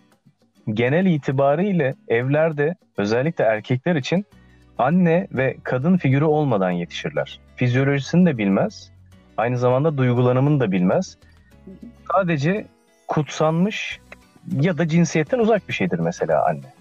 Genel 0.74 1.06
itibariyle 1.06 1.96
evlerde 2.08 2.76
özellikle 2.98 3.44
erkekler 3.44 3.96
için 3.96 4.26
anne 4.78 5.28
ve 5.32 5.58
kadın 5.64 5.98
figürü 5.98 6.26
olmadan 6.26 6.72
yetişirler. 6.72 7.40
Fizyolojisini 7.56 8.26
de 8.26 8.38
bilmez, 8.38 8.92
aynı 9.38 9.58
zamanda 9.58 9.98
duygulanımını 9.98 10.60
da 10.60 10.72
bilmez. 10.72 11.18
Sadece 12.14 12.66
kutsanmış 13.08 14.00
ya 14.62 14.78
da 14.78 14.88
cinsiyetten 14.88 15.40
uzak 15.40 15.68
bir 15.68 15.74
şeydir 15.74 16.00
mesela 16.00 16.46
anne. 16.46 16.74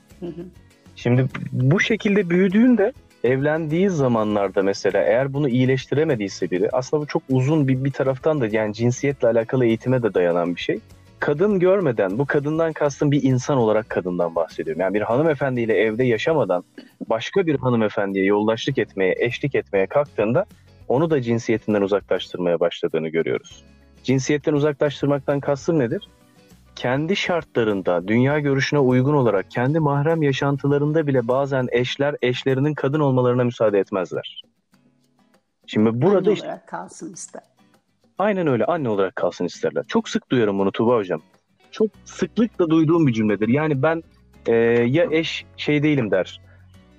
Şimdi 0.96 1.26
bu 1.52 1.80
şekilde 1.80 2.30
büyüdüğünde 2.30 2.92
evlendiği 3.24 3.90
zamanlarda 3.90 4.62
mesela 4.62 5.04
eğer 5.04 5.32
bunu 5.32 5.48
iyileştiremediyse 5.48 6.50
biri 6.50 6.68
aslında 6.72 7.02
bu 7.02 7.06
çok 7.06 7.22
uzun 7.30 7.68
bir, 7.68 7.84
bir 7.84 7.90
taraftan 7.90 8.40
da 8.40 8.46
yani 8.46 8.74
cinsiyetle 8.74 9.28
alakalı 9.28 9.66
eğitime 9.66 10.02
de 10.02 10.14
dayanan 10.14 10.56
bir 10.56 10.60
şey. 10.60 10.78
Kadın 11.20 11.58
görmeden 11.58 12.18
bu 12.18 12.26
kadından 12.26 12.72
kastım 12.72 13.10
bir 13.10 13.22
insan 13.22 13.58
olarak 13.58 13.88
kadından 13.88 14.34
bahsediyorum. 14.34 14.80
Yani 14.80 14.94
bir 14.94 15.00
hanımefendiyle 15.00 15.74
evde 15.74 16.04
yaşamadan 16.04 16.64
başka 17.10 17.46
bir 17.46 17.58
hanımefendiye 17.58 18.24
yoldaşlık 18.24 18.78
etmeye, 18.78 19.14
eşlik 19.18 19.54
etmeye 19.54 19.86
kalktığında 19.86 20.46
onu 20.88 21.10
da 21.10 21.22
cinsiyetinden 21.22 21.82
uzaklaştırmaya 21.82 22.60
başladığını 22.60 23.08
görüyoruz. 23.08 23.64
Cinsiyetten 24.02 24.52
uzaklaştırmaktan 24.52 25.40
kastım 25.40 25.78
nedir? 25.78 26.08
kendi 26.78 27.16
şartlarında, 27.16 28.08
dünya 28.08 28.38
görüşüne 28.38 28.78
uygun 28.78 29.14
olarak 29.14 29.50
kendi 29.50 29.80
mahrem 29.80 30.22
yaşantılarında 30.22 31.06
bile 31.06 31.28
bazen 31.28 31.68
eşler 31.72 32.16
eşlerinin 32.22 32.74
kadın 32.74 33.00
olmalarına 33.00 33.44
müsaade 33.44 33.78
etmezler. 33.78 34.42
Şimdi 35.66 36.02
burada 36.02 36.32
işte, 36.32 36.62
kalsın 36.66 37.12
ister. 37.12 37.42
Aynen 38.18 38.46
öyle 38.46 38.64
anne 38.64 38.88
olarak 38.88 39.16
kalsın 39.16 39.44
isterler. 39.44 39.84
Çok 39.88 40.08
sık 40.08 40.30
duyuyorum 40.30 40.58
bunu 40.58 40.72
Tuba 40.72 40.96
hocam. 40.96 41.20
Çok 41.70 41.88
sıklıkla 42.04 42.70
duyduğum 42.70 43.06
bir 43.06 43.12
cümledir. 43.12 43.48
Yani 43.48 43.82
ben 43.82 44.02
e, 44.46 44.54
ya 44.88 45.06
eş 45.10 45.44
şey 45.56 45.82
değilim 45.82 46.10
der. 46.10 46.40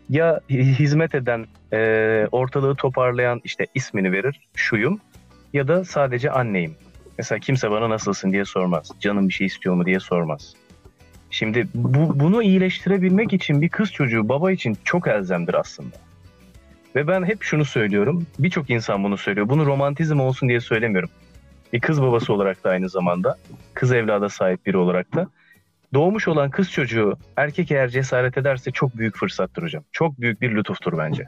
Ya 0.10 0.40
hizmet 0.50 1.16
eden, 1.16 1.46
e, 1.74 2.28
ortalığı 2.32 2.76
toparlayan 2.76 3.42
işte 3.44 3.68
ismini 3.76 4.12
verir, 4.12 4.40
şuyum. 4.56 5.00
Ya 5.54 5.68
da 5.68 5.86
sadece 5.86 6.32
anneyim. 6.32 6.76
Mesela 7.18 7.40
kimse 7.40 7.72
bana 7.72 7.90
nasılsın 7.90 8.32
diye 8.32 8.46
sormaz. 8.46 8.92
Canım 9.00 9.28
bir 9.28 9.34
şey 9.34 9.48
istiyor 9.48 9.76
mu 9.76 9.86
diye 9.86 10.00
sormaz. 10.00 10.54
Şimdi 11.32 11.68
bu, 11.76 12.20
bunu 12.20 12.44
iyileştirebilmek 12.44 13.34
için 13.34 13.62
bir 13.62 13.70
kız 13.70 13.92
çocuğu 13.92 14.30
baba 14.30 14.52
için 14.52 14.78
çok 14.84 15.08
elzemdir 15.08 15.54
aslında. 15.54 15.96
Ve 16.96 17.08
ben 17.08 17.24
hep 17.24 17.44
şunu 17.44 17.66
söylüyorum. 17.66 18.26
Birçok 18.40 18.70
insan 18.70 19.04
bunu 19.04 19.18
söylüyor. 19.18 19.50
Bunu 19.50 19.66
romantizm 19.66 20.20
olsun 20.20 20.50
diye 20.50 20.60
söylemiyorum. 20.60 21.10
Bir 21.74 21.80
kız 21.80 22.02
babası 22.02 22.34
olarak 22.34 22.64
da 22.64 22.70
aynı 22.70 22.90
zamanda. 22.90 23.38
Kız 23.74 23.92
evlada 23.92 24.30
sahip 24.30 24.66
biri 24.66 24.78
olarak 24.78 25.16
da. 25.16 25.28
Doğmuş 25.94 26.28
olan 26.28 26.50
kız 26.50 26.72
çocuğu 26.72 27.18
erkek 27.38 27.72
eğer 27.72 27.90
cesaret 27.90 28.38
ederse 28.38 28.72
çok 28.72 28.98
büyük 28.98 29.18
fırsattır 29.18 29.64
hocam. 29.64 29.84
Çok 29.92 30.22
büyük 30.22 30.42
bir 30.42 30.56
lütuftur 30.56 30.98
bence. 30.98 31.24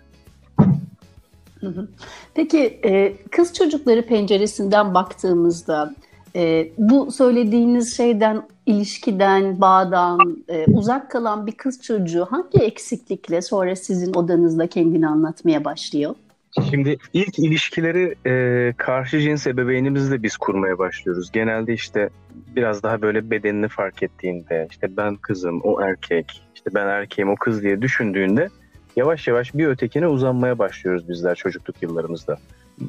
Peki 2.36 2.80
e, 2.86 3.14
kız 3.32 3.54
çocukları 3.54 4.06
penceresinden 4.06 4.94
baktığımızda 4.94 5.96
e, 6.36 6.68
bu 6.78 7.12
söylediğiniz 7.12 7.98
şeyden, 7.98 8.48
ilişkiden, 8.72 9.62
bağdan 9.62 10.44
e, 10.48 10.66
uzak 10.66 11.12
kalan 11.12 11.48
bir 11.48 11.52
kız 11.52 11.82
çocuğu 11.82 12.26
hangi 12.30 12.58
eksiklikle 12.60 13.42
sonra 13.42 13.76
sizin 13.76 14.14
odanızda 14.14 14.68
kendini 14.68 15.08
anlatmaya 15.08 15.66
başlıyor? 15.66 16.16
Şimdi 16.70 16.98
ilk 17.14 17.40
ilişkileri 17.40 18.16
e, 18.26 18.74
karşı 18.78 19.20
cins 19.20 19.48
ebeveynimizle 19.48 20.24
biz 20.24 20.38
kurmaya 20.38 20.78
başlıyoruz. 20.78 21.32
Genelde 21.32 21.74
işte 21.74 22.10
biraz 22.56 22.84
daha 22.84 23.02
böyle 23.02 23.32
bedenini 23.32 23.68
fark 23.68 24.04
ettiğinde, 24.04 24.68
işte 24.72 24.98
ben 24.98 25.16
kızım, 25.16 25.62
o 25.62 25.82
erkek, 25.82 26.44
işte 26.56 26.70
ben 26.76 26.88
erkeğim, 26.88 27.30
o 27.30 27.36
kız 27.36 27.64
diye 27.64 27.82
düşündüğünde 27.82 28.50
yavaş 28.96 29.28
yavaş 29.28 29.54
bir 29.54 29.68
ötekine 29.68 30.08
uzanmaya 30.08 30.60
başlıyoruz 30.60 31.10
bizler 31.10 31.36
çocukluk 31.36 31.82
yıllarımızda. 31.82 32.38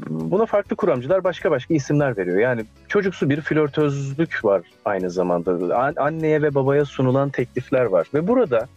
Buna 0.09 0.47
farklı 0.47 0.77
kuramcılar 0.77 1.25
başka 1.25 1.51
başka 1.51 1.75
isimler 1.75 2.17
veriyor. 2.17 2.39
Yani 2.39 2.65
çocuksu 2.89 3.31
bir 3.31 3.41
flörtözlük 3.41 4.45
var 4.45 4.63
aynı 4.85 5.11
zamanda. 5.11 5.77
Anneye 5.97 6.43
ve 6.43 6.55
babaya 6.55 6.85
sunulan 6.85 7.31
teklifler 7.31 7.85
var. 7.85 8.07
Ve 8.15 8.29
burada 8.29 8.69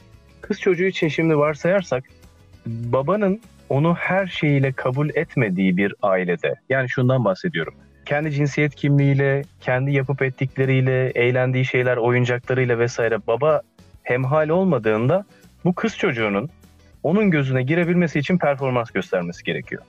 kız 0.41 0.59
çocuğu 0.59 0.85
için 0.85 1.07
şimdi 1.07 1.37
varsayarsak 1.37 2.03
babanın 2.65 3.41
onu 3.69 3.95
her 3.95 4.27
şeyiyle 4.27 4.71
kabul 4.71 5.09
etmediği 5.09 5.77
bir 5.77 5.93
ailede. 6.01 6.55
Yani 6.69 6.89
şundan 6.89 7.25
bahsediyorum. 7.25 7.73
Kendi 8.05 8.31
cinsiyet 8.31 8.75
kimliğiyle, 8.75 9.41
kendi 9.61 9.91
yapıp 9.91 10.21
ettikleriyle, 10.21 11.09
eğlendiği 11.09 11.65
şeyler, 11.65 11.97
oyuncaklarıyla 11.97 12.79
vesaire 12.79 13.27
baba 13.27 13.61
hemhal 14.03 14.49
olmadığında 14.49 15.25
bu 15.65 15.73
kız 15.73 15.97
çocuğunun 15.97 16.49
onun 17.03 17.31
gözüne 17.31 17.63
girebilmesi 17.63 18.19
için 18.19 18.37
performans 18.37 18.91
göstermesi 18.91 19.43
gerekiyor. 19.43 19.81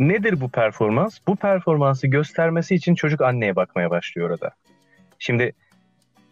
Nedir 0.00 0.40
bu 0.40 0.48
performans? 0.48 1.18
Bu 1.26 1.36
performansı 1.36 2.06
göstermesi 2.06 2.74
için 2.74 2.94
çocuk 2.94 3.20
anneye 3.20 3.56
bakmaya 3.56 3.90
başlıyor 3.90 4.30
orada. 4.30 4.50
Şimdi 5.18 5.52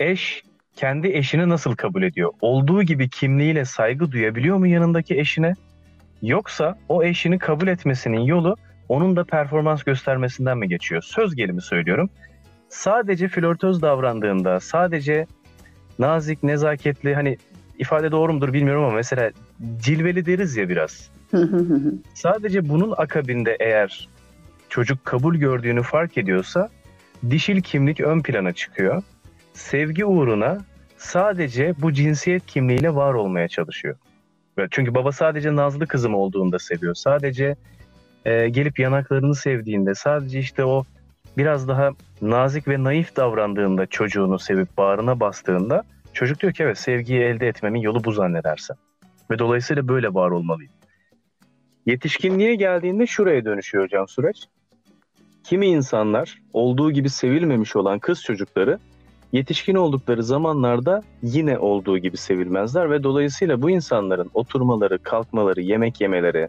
eş 0.00 0.42
kendi 0.76 1.08
eşini 1.08 1.48
nasıl 1.48 1.76
kabul 1.76 2.02
ediyor? 2.02 2.32
Olduğu 2.40 2.82
gibi 2.82 3.08
kimliğiyle 3.08 3.64
saygı 3.64 4.12
duyabiliyor 4.12 4.56
mu 4.56 4.66
yanındaki 4.66 5.18
eşine? 5.18 5.54
Yoksa 6.22 6.78
o 6.88 7.04
eşini 7.04 7.38
kabul 7.38 7.68
etmesinin 7.68 8.20
yolu 8.20 8.56
onun 8.88 9.16
da 9.16 9.24
performans 9.24 9.82
göstermesinden 9.82 10.58
mi 10.58 10.68
geçiyor? 10.68 11.02
Söz 11.02 11.34
gelimi 11.34 11.62
söylüyorum. 11.62 12.10
Sadece 12.68 13.28
flörtöz 13.28 13.82
davrandığında, 13.82 14.60
sadece 14.60 15.26
nazik, 15.98 16.42
nezaketli 16.42 17.14
hani 17.14 17.36
ifade 17.78 18.12
doğru 18.12 18.32
mudur 18.32 18.52
bilmiyorum 18.52 18.84
ama 18.84 18.94
mesela 18.94 19.30
cilveli 19.78 20.26
deriz 20.26 20.56
ya 20.56 20.68
biraz. 20.68 21.10
Sadece 22.14 22.68
bunun 22.68 22.94
akabinde 22.96 23.56
eğer 23.60 24.08
çocuk 24.68 25.04
kabul 25.04 25.36
gördüğünü 25.36 25.82
fark 25.82 26.18
ediyorsa 26.18 26.68
dişil 27.30 27.62
kimlik 27.62 28.00
ön 28.00 28.20
plana 28.22 28.52
çıkıyor. 28.52 29.02
Sevgi 29.52 30.04
uğruna 30.04 30.58
sadece 30.96 31.74
bu 31.78 31.92
cinsiyet 31.92 32.46
kimliğiyle 32.46 32.94
var 32.94 33.14
olmaya 33.14 33.48
çalışıyor. 33.48 33.96
Çünkü 34.70 34.94
baba 34.94 35.12
sadece 35.12 35.56
nazlı 35.56 35.86
kızım 35.86 36.14
olduğunda 36.14 36.58
seviyor. 36.58 36.94
Sadece 36.94 37.56
e, 38.24 38.48
gelip 38.48 38.78
yanaklarını 38.78 39.34
sevdiğinde, 39.34 39.94
sadece 39.94 40.38
işte 40.38 40.64
o 40.64 40.84
biraz 41.36 41.68
daha 41.68 41.90
nazik 42.22 42.68
ve 42.68 42.84
naif 42.84 43.16
davrandığında 43.16 43.86
çocuğunu 43.86 44.38
sevip 44.38 44.76
bağrına 44.76 45.20
bastığında 45.20 45.82
çocuk 46.12 46.40
diyor 46.40 46.52
ki 46.52 46.62
evet 46.62 46.78
sevgiyi 46.78 47.20
elde 47.20 47.48
etmemin 47.48 47.80
yolu 47.80 48.04
bu 48.04 48.12
zannedersem. 48.12 48.76
Ve 49.30 49.38
dolayısıyla 49.38 49.88
böyle 49.88 50.14
var 50.14 50.30
olmalıyım. 50.30 50.72
Yetişkinliğe 51.88 52.54
geldiğinde 52.54 53.06
şuraya 53.06 53.44
dönüşüyor 53.44 53.84
hocam 53.84 54.08
süreç. 54.08 54.44
Kimi 55.44 55.66
insanlar 55.66 56.38
olduğu 56.52 56.90
gibi 56.90 57.10
sevilmemiş 57.10 57.76
olan 57.76 57.98
kız 57.98 58.22
çocukları 58.22 58.78
yetişkin 59.32 59.74
oldukları 59.74 60.22
zamanlarda 60.22 61.02
yine 61.22 61.58
olduğu 61.58 61.98
gibi 61.98 62.16
sevilmezler 62.16 62.90
ve 62.90 63.02
dolayısıyla 63.02 63.62
bu 63.62 63.70
insanların 63.70 64.30
oturmaları, 64.34 64.98
kalkmaları, 64.98 65.60
yemek 65.60 66.00
yemeleri, 66.00 66.48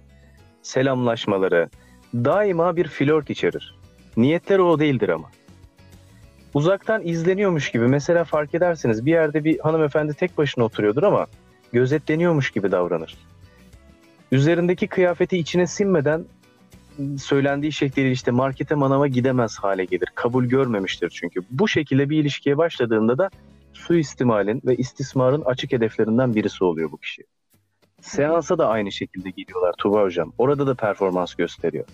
selamlaşmaları 0.62 1.70
daima 2.14 2.76
bir 2.76 2.88
flört 2.88 3.30
içerir. 3.30 3.76
Niyetleri 4.18 4.62
o 4.62 4.80
değildir 4.80 5.10
ama. 5.10 5.30
Uzaktan 6.54 7.08
izleniyormuş 7.08 7.72
gibi 7.72 7.88
mesela 7.88 8.24
fark 8.24 8.56
edersiniz 8.56 9.06
bir 9.06 9.12
yerde 9.12 9.44
bir 9.44 9.60
hanımefendi 9.60 10.14
tek 10.14 10.38
başına 10.38 10.64
oturuyordur 10.64 11.04
ama 11.04 11.28
gözetleniyormuş 11.72 12.52
gibi 12.52 12.72
davranır. 12.72 13.29
Üzerindeki 14.32 14.88
kıyafeti 14.88 15.38
içine 15.38 15.68
sinmeden 15.68 16.26
söylendiği 17.18 17.72
şekliyle 17.72 18.12
işte 18.12 18.32
markete 18.32 18.76
manava 18.76 19.08
gidemez 19.08 19.58
hale 19.60 19.86
gelir. 19.86 20.08
Kabul 20.16 20.46
görmemiştir 20.46 21.10
çünkü. 21.10 21.42
Bu 21.52 21.68
şekilde 21.68 22.10
bir 22.10 22.22
ilişkiye 22.22 22.58
başladığında 22.58 23.18
da 23.18 23.30
suistimalin 23.74 24.62
ve 24.66 24.76
istismarın 24.76 25.42
açık 25.42 25.72
hedeflerinden 25.72 26.36
birisi 26.36 26.64
oluyor 26.64 26.92
bu 26.92 26.98
kişi. 26.98 27.24
Seansa 28.02 28.58
da 28.58 28.68
aynı 28.68 28.92
şekilde 28.92 29.30
gidiyorlar 29.30 29.74
Tuba 29.78 30.02
Hocam. 30.02 30.34
Orada 30.38 30.68
da 30.68 30.76
performans 30.76 31.36
gösteriyor. 31.36 31.86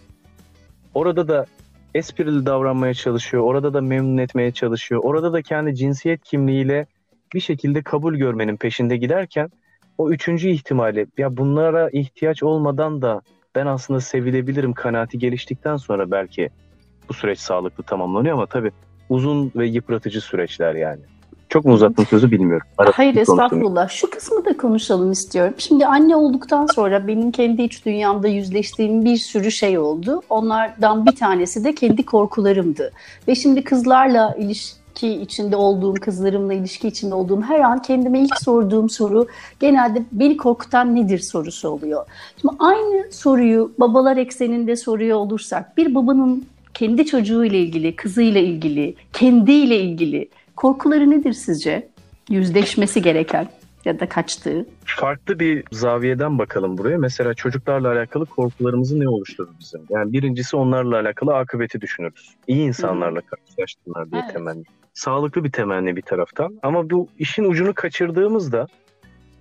Orada 0.93 1.28
da 1.28 1.45
esprili 1.93 2.45
davranmaya 2.45 2.93
çalışıyor. 2.93 3.43
Orada 3.43 3.74
da 3.74 3.82
memnun 3.82 4.17
etmeye 4.17 4.52
çalışıyor. 4.52 5.02
Orada 5.04 5.34
da 5.34 5.41
kendi 5.41 5.76
cinsiyet 5.76 6.24
kimliğiyle 6.24 6.86
bir 7.34 7.39
şekilde 7.39 7.82
kabul 7.82 8.15
görmenin 8.15 8.58
peşinde 8.58 8.98
giderken 8.98 9.50
o 9.97 10.12
üçüncü 10.12 10.49
ihtimali 10.49 11.08
ya 11.17 11.38
bunlara 11.38 11.89
ihtiyaç 11.89 12.43
olmadan 12.43 13.01
da 13.01 13.21
ben 13.55 13.65
aslında 13.65 14.01
sevilebilirim 14.01 14.73
kanaati 14.73 15.19
geliştikten 15.19 15.77
sonra 15.77 16.12
belki 16.12 16.49
bu 17.10 17.13
süreç 17.13 17.39
sağlıklı 17.39 17.84
tamamlanıyor 17.84 18.34
ama 18.34 18.45
tabii 18.45 18.71
uzun 19.10 19.51
ve 19.55 19.67
yıpratıcı 19.67 20.21
süreçler 20.21 20.75
yani. 20.75 21.01
Çok 21.49 21.65
mu 21.65 21.73
uzattım 21.73 22.05
sözü 22.05 22.31
bilmiyorum. 22.31 22.67
Arası 22.77 22.95
Hayır 22.95 23.15
estağfurullah. 23.15 23.89
Şu 23.89 24.10
kısmı 24.10 24.45
da 24.45 24.58
konuşalım 24.58 25.12
istiyorum. 25.12 25.53
Şimdi 25.58 25.86
anne 25.86 26.15
olduktan 26.15 26.65
sonra 26.65 27.08
benim 27.08 27.31
kendi 27.31 27.62
iç 27.62 27.86
dünyamda 27.86 28.27
yüzleştiğim 28.27 29.05
bir 29.05 29.17
sürü 29.17 29.51
şey 29.51 29.77
oldu. 29.77 30.21
Onlardan 30.29 31.05
bir 31.05 31.15
tanesi 31.15 31.63
de 31.63 31.75
kendi 31.75 32.05
korkularımdı. 32.05 32.91
Ve 33.27 33.36
şimdi 33.36 33.63
kızlarla 33.63 34.36
ilişki 34.38 34.85
içinde 35.03 35.55
olduğum, 35.55 35.93
kızlarımla 35.93 36.53
ilişki 36.53 36.88
içinde 36.88 37.15
olduğum 37.15 37.41
her 37.41 37.60
an 37.60 37.81
kendime 37.81 38.19
ilk 38.19 38.38
sorduğum 38.41 38.89
soru 38.89 39.27
genelde 39.60 40.03
beni 40.12 40.38
korkutan 40.38 40.95
nedir 40.95 41.19
sorusu 41.19 41.69
oluyor. 41.69 42.05
Şimdi 42.41 42.53
aynı 42.60 43.12
soruyu 43.12 43.71
babalar 43.79 44.17
ekseninde 44.17 44.75
soruyor 44.75 45.17
olursak 45.17 45.77
bir 45.77 45.95
babanın 45.95 46.45
kendi 46.73 47.05
çocuğuyla 47.05 47.58
ilgili, 47.58 47.95
kızıyla 47.95 48.41
ilgili, 48.41 48.95
kendiyle 49.13 49.79
ilgili 49.79 50.29
Korkuları 50.55 51.10
nedir 51.10 51.34
sizce? 51.34 51.88
Yüzleşmesi 52.29 53.01
gereken 53.01 53.47
ya 53.86 54.00
da 54.00 54.10
kaçtığı? 54.10 54.65
Farklı 54.86 55.39
bir 55.39 55.63
zaviyeden 55.71 56.39
bakalım 56.39 56.78
buraya. 56.78 56.98
Mesela 56.98 57.34
çocuklarla 57.34 57.91
alakalı 57.91 58.26
korkularımızı 58.26 59.00
ne 59.00 59.10
oluşturur 59.10 59.50
bizim? 59.60 59.82
Yani 59.89 60.13
birincisi 60.13 60.56
onlarla 60.56 61.00
alakalı 61.00 61.36
akıbeti 61.36 61.82
düşünürüz. 61.82 62.36
İyi 62.48 62.67
insanlarla 62.67 63.21
karşılaştırırlar 63.21 64.12
diye 64.12 64.21
evet. 64.26 64.34
temenni. 64.34 64.63
Sağlıklı 64.93 65.43
bir 65.43 65.52
temenni 65.52 65.95
bir 65.95 66.02
taraftan. 66.02 66.60
Ama 66.63 66.89
bu 66.89 67.08
işin 67.19 67.43
ucunu 67.43 67.74
kaçırdığımızda 67.74 68.67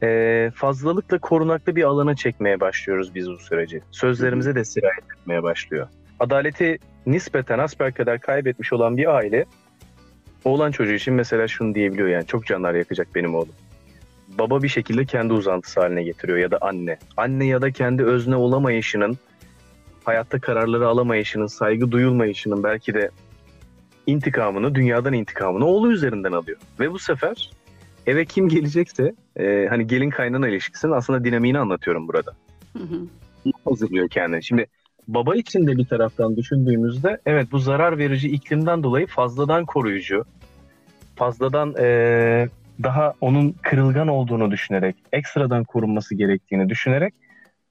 e, 0.02 0.50
fazlalıkla 0.54 1.18
korunaklı 1.18 1.76
bir 1.76 1.82
alana 1.82 2.16
çekmeye 2.16 2.60
başlıyoruz 2.60 3.14
biz 3.14 3.30
bu 3.30 3.38
süreci. 3.38 3.82
Sözlerimize 3.90 4.54
de 4.54 4.64
sirayet 4.64 5.04
etmeye 5.20 5.42
başlıyor. 5.42 5.88
Adaleti 6.20 6.78
nispeten 7.06 7.58
asbelkader 7.58 8.20
kaybetmiş 8.20 8.72
olan 8.72 8.96
bir 8.96 9.14
aile 9.16 9.46
Oğlan 10.44 10.70
çocuğu 10.70 10.92
için 10.92 11.14
mesela 11.14 11.48
şunu 11.48 11.74
diyebiliyor 11.74 12.08
yani 12.08 12.26
çok 12.26 12.46
canlar 12.46 12.74
yakacak 12.74 13.08
benim 13.14 13.34
oğlum. 13.34 13.54
Baba 14.38 14.62
bir 14.62 14.68
şekilde 14.68 15.04
kendi 15.04 15.32
uzantısı 15.32 15.80
haline 15.80 16.02
getiriyor 16.02 16.38
ya 16.38 16.50
da 16.50 16.58
anne. 16.60 16.98
Anne 17.16 17.46
ya 17.46 17.62
da 17.62 17.70
kendi 17.70 18.04
özne 18.04 18.36
olamayışının, 18.36 19.18
hayatta 20.04 20.40
kararları 20.40 20.88
alamayışının, 20.88 21.46
saygı 21.46 21.90
duyulmayışının 21.90 22.62
belki 22.64 22.94
de 22.94 23.10
intikamını, 24.06 24.74
dünyadan 24.74 25.12
intikamını 25.12 25.66
oğlu 25.66 25.92
üzerinden 25.92 26.32
alıyor. 26.32 26.58
Ve 26.80 26.90
bu 26.90 26.98
sefer 26.98 27.50
eve 28.06 28.24
kim 28.24 28.48
gelecekse 28.48 29.14
e, 29.36 29.66
hani 29.68 29.86
gelin 29.86 30.10
kaynana 30.10 30.48
ilişkisinin 30.48 30.92
aslında 30.92 31.24
dinamiğini 31.24 31.58
anlatıyorum 31.58 32.08
burada. 32.08 32.32
Hı 32.76 32.84
hı. 32.84 33.00
Hazırlıyor 33.64 34.08
kendini. 34.08 34.44
Şimdi 34.44 34.66
baba 35.08 35.36
için 35.36 35.66
de 35.66 35.76
bir 35.76 35.84
taraftan 35.84 36.36
düşündüğümüzde 36.36 37.20
evet 37.26 37.52
bu 37.52 37.58
zarar 37.58 37.98
verici 37.98 38.28
iklimden 38.28 38.82
dolayı 38.82 39.06
fazladan 39.06 39.64
koruyucu, 39.64 40.24
fazladan 41.16 41.74
e, 41.78 42.48
daha 42.82 43.14
onun 43.20 43.54
kırılgan 43.62 44.08
olduğunu 44.08 44.50
düşünerek, 44.50 44.96
ekstradan 45.12 45.64
korunması 45.64 46.14
gerektiğini 46.14 46.68
düşünerek 46.68 47.14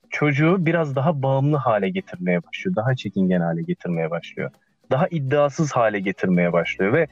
çocuğu 0.09 0.65
biraz 0.65 0.95
daha 0.95 1.21
bağımlı 1.21 1.57
hale 1.57 1.89
getirmeye 1.89 2.43
başlıyor. 2.43 2.75
Daha 2.75 2.95
çekingen 2.95 3.41
hale 3.41 3.61
getirmeye 3.61 4.11
başlıyor. 4.11 4.51
Daha 4.91 5.07
iddiasız 5.07 5.71
hale 5.71 5.99
getirmeye 5.99 6.53
başlıyor 6.53 6.93
ve 6.93 7.07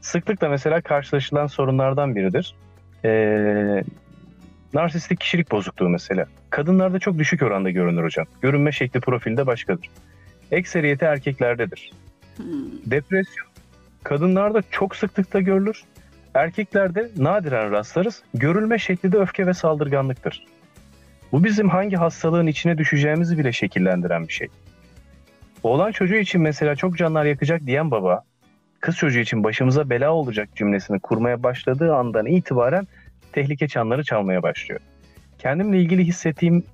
sıklıkla 0.00 0.48
mesela 0.48 0.80
karşılaşılan 0.80 1.46
sorunlardan 1.46 2.16
biridir. 2.16 2.54
Ee, 3.04 3.84
Narsistik 4.74 5.20
kişilik 5.20 5.50
bozukluğu 5.50 5.88
mesela. 5.88 6.26
Kadınlarda 6.50 6.98
çok 6.98 7.18
düşük 7.18 7.42
oranda 7.42 7.70
görünür 7.70 8.04
hocam. 8.04 8.26
Görünme 8.42 8.72
şekli 8.72 9.00
profilde 9.00 9.46
başkadır. 9.46 9.90
Ekseriyeti 10.50 11.04
erkeklerdedir. 11.04 11.92
Hmm. 12.36 12.46
Depresyon 12.86 13.46
kadınlarda 14.02 14.62
çok 14.70 14.96
sıklıkta 14.96 15.40
görülür. 15.40 15.84
Erkeklerde 16.36 17.08
nadiren 17.16 17.70
rastlarız. 17.70 18.22
Görülme 18.34 18.78
şekli 18.78 19.12
de 19.12 19.18
öfke 19.18 19.46
ve 19.46 19.54
saldırganlıktır. 19.54 20.44
Bu 21.32 21.44
bizim 21.44 21.68
hangi 21.68 21.96
hastalığın 21.96 22.46
içine 22.46 22.78
düşeceğimizi 22.78 23.38
bile 23.38 23.52
şekillendiren 23.52 24.28
bir 24.28 24.32
şey. 24.32 24.48
Oğlan 25.62 25.92
çocuğu 25.92 26.14
için 26.14 26.40
mesela 26.40 26.76
çok 26.76 26.98
canlar 26.98 27.24
yakacak 27.24 27.66
diyen 27.66 27.90
baba, 27.90 28.22
kız 28.80 28.96
çocuğu 28.96 29.18
için 29.18 29.44
başımıza 29.44 29.90
bela 29.90 30.12
olacak 30.12 30.48
cümlesini 30.54 31.00
kurmaya 31.00 31.42
başladığı 31.42 31.94
andan 31.94 32.26
itibaren 32.26 32.86
tehlike 33.32 33.68
çanları 33.68 34.04
çalmaya 34.04 34.42
başlıyor. 34.42 34.80
Kendimle 35.38 35.80
ilgili 35.80 36.04
hissettiğim 36.04 36.64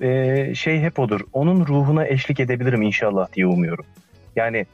e, 0.00 0.54
şey 0.54 0.80
hep 0.80 0.98
odur. 0.98 1.20
Onun 1.32 1.66
ruhuna 1.66 2.06
eşlik 2.06 2.40
edebilirim 2.40 2.82
inşallah 2.82 3.32
diye 3.32 3.46
umuyorum. 3.46 3.84
Yani 4.36 4.66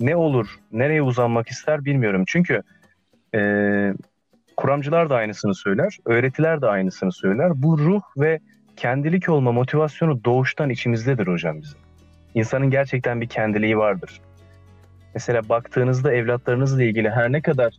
ne 0.00 0.16
olur, 0.16 0.58
nereye 0.72 1.02
uzanmak 1.02 1.48
ister 1.48 1.84
bilmiyorum. 1.84 2.24
Çünkü 2.26 2.62
e, 3.34 3.40
kuramcılar 4.56 5.10
da 5.10 5.16
aynısını 5.16 5.54
söyler, 5.54 5.98
öğretiler 6.04 6.60
de 6.60 6.66
aynısını 6.66 7.12
söyler. 7.12 7.62
Bu 7.62 7.78
ruh 7.78 8.02
ve 8.16 8.40
kendilik 8.76 9.28
olma 9.28 9.52
motivasyonu 9.52 10.24
doğuştan 10.24 10.70
içimizdedir 10.70 11.26
hocam 11.26 11.62
bizim. 11.62 11.78
İnsanın 12.34 12.70
gerçekten 12.70 13.20
bir 13.20 13.26
kendiliği 13.26 13.78
vardır. 13.78 14.20
Mesela 15.14 15.48
baktığınızda 15.48 16.12
evlatlarınızla 16.12 16.82
ilgili 16.82 17.10
her 17.10 17.32
ne 17.32 17.42
kadar 17.42 17.74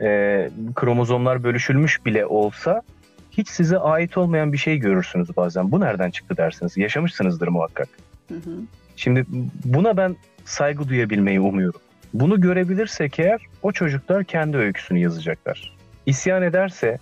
e, 0.00 0.50
kromozomlar 0.74 1.44
bölüşülmüş 1.44 2.06
bile 2.06 2.26
olsa 2.26 2.82
hiç 3.30 3.48
size 3.48 3.78
ait 3.78 4.18
olmayan 4.18 4.52
bir 4.52 4.58
şey 4.58 4.78
görürsünüz 4.78 5.36
bazen. 5.36 5.70
Bu 5.72 5.80
nereden 5.80 6.10
çıktı 6.10 6.36
dersiniz. 6.36 6.76
Yaşamışsınızdır 6.76 7.48
muhakkak. 7.48 7.88
Hı 8.28 8.34
hı. 8.34 8.54
Şimdi 8.96 9.24
buna 9.64 9.96
ben 9.96 10.16
saygı 10.44 10.88
duyabilmeyi 10.88 11.40
umuyorum. 11.40 11.80
Bunu 12.14 12.40
görebilirsek 12.40 13.18
eğer 13.18 13.40
o 13.62 13.72
çocuklar 13.72 14.24
kendi 14.24 14.56
öyküsünü 14.56 14.98
yazacaklar. 14.98 15.76
İsyan 16.06 16.42
ederse, 16.42 16.98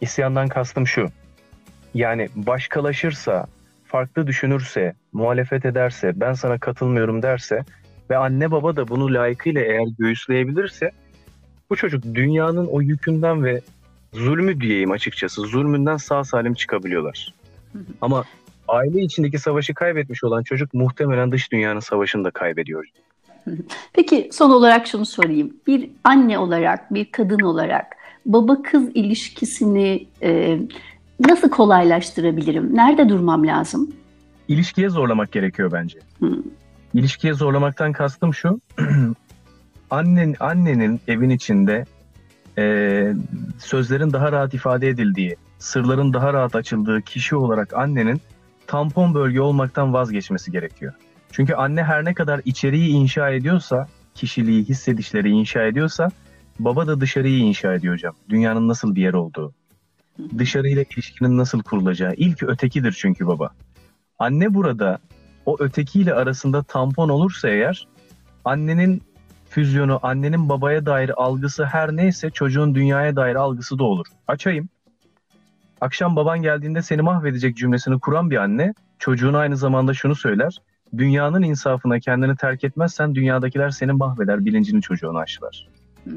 isyandan 0.00 0.48
kastım 0.48 0.86
şu. 0.86 1.08
Yani 1.94 2.28
başkalaşırsa, 2.34 3.46
farklı 3.84 4.26
düşünürse, 4.26 4.94
muhalefet 5.12 5.64
ederse, 5.64 6.12
ben 6.20 6.32
sana 6.32 6.58
katılmıyorum 6.58 7.22
derse 7.22 7.64
ve 8.10 8.16
anne 8.16 8.50
baba 8.50 8.76
da 8.76 8.88
bunu 8.88 9.14
layıkıyla 9.14 9.60
eğer 9.60 9.86
göğüsleyebilirse 9.98 10.90
bu 11.70 11.76
çocuk 11.76 12.04
dünyanın 12.14 12.66
o 12.66 12.80
yükünden 12.80 13.44
ve 13.44 13.60
zulmü 14.12 14.60
diyeyim 14.60 14.90
açıkçası 14.90 15.42
zulmünden 15.42 15.96
sağ 15.96 16.24
salim 16.24 16.54
çıkabiliyorlar. 16.54 17.34
Ama 18.00 18.24
aile 18.68 19.00
içindeki 19.00 19.38
savaşı 19.38 19.74
kaybetmiş 19.74 20.24
olan 20.24 20.42
çocuk 20.42 20.74
muhtemelen 20.74 21.32
dış 21.32 21.52
dünyanın 21.52 21.80
savaşını 21.80 22.24
da 22.24 22.30
kaybediyor. 22.30 22.84
Peki 23.92 24.28
son 24.32 24.50
olarak 24.50 24.86
şunu 24.86 25.06
sorayım. 25.06 25.56
Bir 25.66 25.90
anne 26.04 26.38
olarak, 26.38 26.94
bir 26.94 27.12
kadın 27.12 27.40
olarak 27.40 27.86
baba 28.26 28.62
kız 28.62 28.88
ilişkisini 28.94 30.06
e, 30.22 30.58
nasıl 31.20 31.50
kolaylaştırabilirim? 31.50 32.76
Nerede 32.76 33.08
durmam 33.08 33.46
lazım? 33.46 33.92
İlişkiye 34.48 34.88
zorlamak 34.88 35.32
gerekiyor 35.32 35.72
bence. 35.72 35.98
Hı. 36.20 36.42
İlişkiye 36.94 37.34
zorlamaktan 37.34 37.92
kastım 37.92 38.34
şu. 38.34 38.60
annen 39.90 40.34
annenin 40.40 41.00
evin 41.08 41.30
içinde 41.30 41.84
e, 42.58 43.14
sözlerin 43.58 44.12
daha 44.12 44.32
rahat 44.32 44.54
ifade 44.54 44.88
edildiği, 44.88 45.36
sırların 45.58 46.12
daha 46.12 46.32
rahat 46.32 46.54
açıldığı 46.54 47.02
kişi 47.02 47.36
olarak 47.36 47.74
annenin 47.74 48.20
tampon 48.66 49.14
bölge 49.14 49.40
olmaktan 49.40 49.92
vazgeçmesi 49.92 50.52
gerekiyor. 50.52 50.92
Çünkü 51.34 51.54
anne 51.54 51.84
her 51.84 52.04
ne 52.04 52.14
kadar 52.14 52.40
içeriği 52.44 52.88
inşa 52.88 53.30
ediyorsa, 53.30 53.88
kişiliği, 54.14 54.64
hissedişleri 54.64 55.30
inşa 55.30 55.62
ediyorsa, 55.62 56.08
baba 56.58 56.86
da 56.86 57.00
dışarıyı 57.00 57.38
inşa 57.38 57.74
ediyor 57.74 57.94
hocam. 57.94 58.14
Dünyanın 58.28 58.68
nasıl 58.68 58.94
bir 58.94 59.02
yer 59.02 59.14
olduğu, 59.14 59.54
dışarıyla 60.38 60.82
ilişkinin 60.82 61.38
nasıl 61.38 61.62
kurulacağı. 61.62 62.14
İlk 62.16 62.42
ötekidir 62.42 62.92
çünkü 62.92 63.26
baba. 63.26 63.50
Anne 64.18 64.54
burada 64.54 64.98
o 65.46 65.56
ötekiyle 65.58 66.14
arasında 66.14 66.62
tampon 66.62 67.08
olursa 67.08 67.48
eğer, 67.48 67.88
annenin 68.44 69.02
füzyonu, 69.48 70.00
annenin 70.02 70.48
babaya 70.48 70.86
dair 70.86 71.22
algısı 71.22 71.64
her 71.64 71.96
neyse 71.96 72.30
çocuğun 72.30 72.74
dünyaya 72.74 73.16
dair 73.16 73.34
algısı 73.34 73.78
da 73.78 73.84
olur. 73.84 74.06
Açayım. 74.28 74.68
Akşam 75.80 76.16
baban 76.16 76.42
geldiğinde 76.42 76.82
seni 76.82 77.02
mahvedecek 77.02 77.56
cümlesini 77.56 78.00
kuran 78.00 78.30
bir 78.30 78.36
anne 78.36 78.74
çocuğuna 78.98 79.38
aynı 79.38 79.56
zamanda 79.56 79.94
şunu 79.94 80.14
söyler. 80.14 80.58
Dünyanın 80.98 81.42
insafına 81.42 82.00
kendini 82.00 82.36
terk 82.36 82.64
etmezsen 82.64 83.14
dünyadakiler 83.14 83.70
seni 83.70 83.92
mahveder 83.92 84.44
bilincini 84.44 84.82
çocuğuna 84.82 85.18
aşılar. 85.18 85.68
Hmm. 86.04 86.14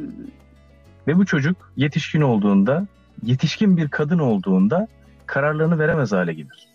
Ve 1.08 1.18
bu 1.18 1.26
çocuk 1.26 1.72
yetişkin 1.76 2.22
olduğunda, 2.22 2.88
yetişkin 3.24 3.78
bir 3.78 3.88
kadın 3.88 4.20
olduğunda 4.20 4.88
kararlarını 5.26 5.80
veremez 5.80 6.12
hale 6.12 6.34
gelir. 6.34 6.68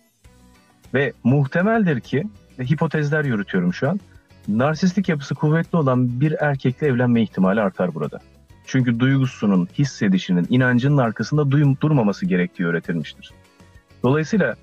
Ve 0.95 1.13
muhtemeldir 1.25 2.01
ki, 2.01 2.25
hipotezler 2.61 3.25
yürütüyorum 3.25 3.75
şu 3.75 3.91
an, 3.91 4.01
narsistik 4.49 5.09
yapısı 5.09 5.35
kuvvetli 5.35 5.79
olan 5.79 6.21
bir 6.21 6.37
erkekle 6.41 6.87
evlenme 6.87 7.23
ihtimali 7.23 7.61
artar 7.61 7.95
burada. 7.95 8.19
Çünkü 8.67 9.01
duygusunun, 9.01 9.69
hissedişinin, 9.79 10.47
inancının 10.51 10.97
arkasında 10.97 11.51
duyum, 11.51 11.77
durmaması 11.81 12.27
gerektiği 12.27 12.67
öğretilmiştir. 12.67 13.31
Dolayısıyla 14.03 14.57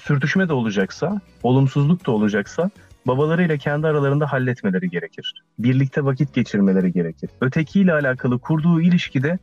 sürtüşme 0.00 0.48
de 0.48 0.52
olacaksa, 0.52 1.20
olumsuzluk 1.42 2.06
da 2.06 2.12
olacaksa 2.12 2.70
babalarıyla 3.06 3.56
kendi 3.56 3.86
aralarında 3.86 4.32
halletmeleri 4.32 4.90
gerekir. 4.90 5.42
Birlikte 5.58 6.04
vakit 6.04 6.34
geçirmeleri 6.34 6.92
gerekir. 6.92 7.30
Ötekiyle 7.40 7.92
alakalı 7.92 8.38
kurduğu 8.38 8.80
ilişkide 8.80 9.38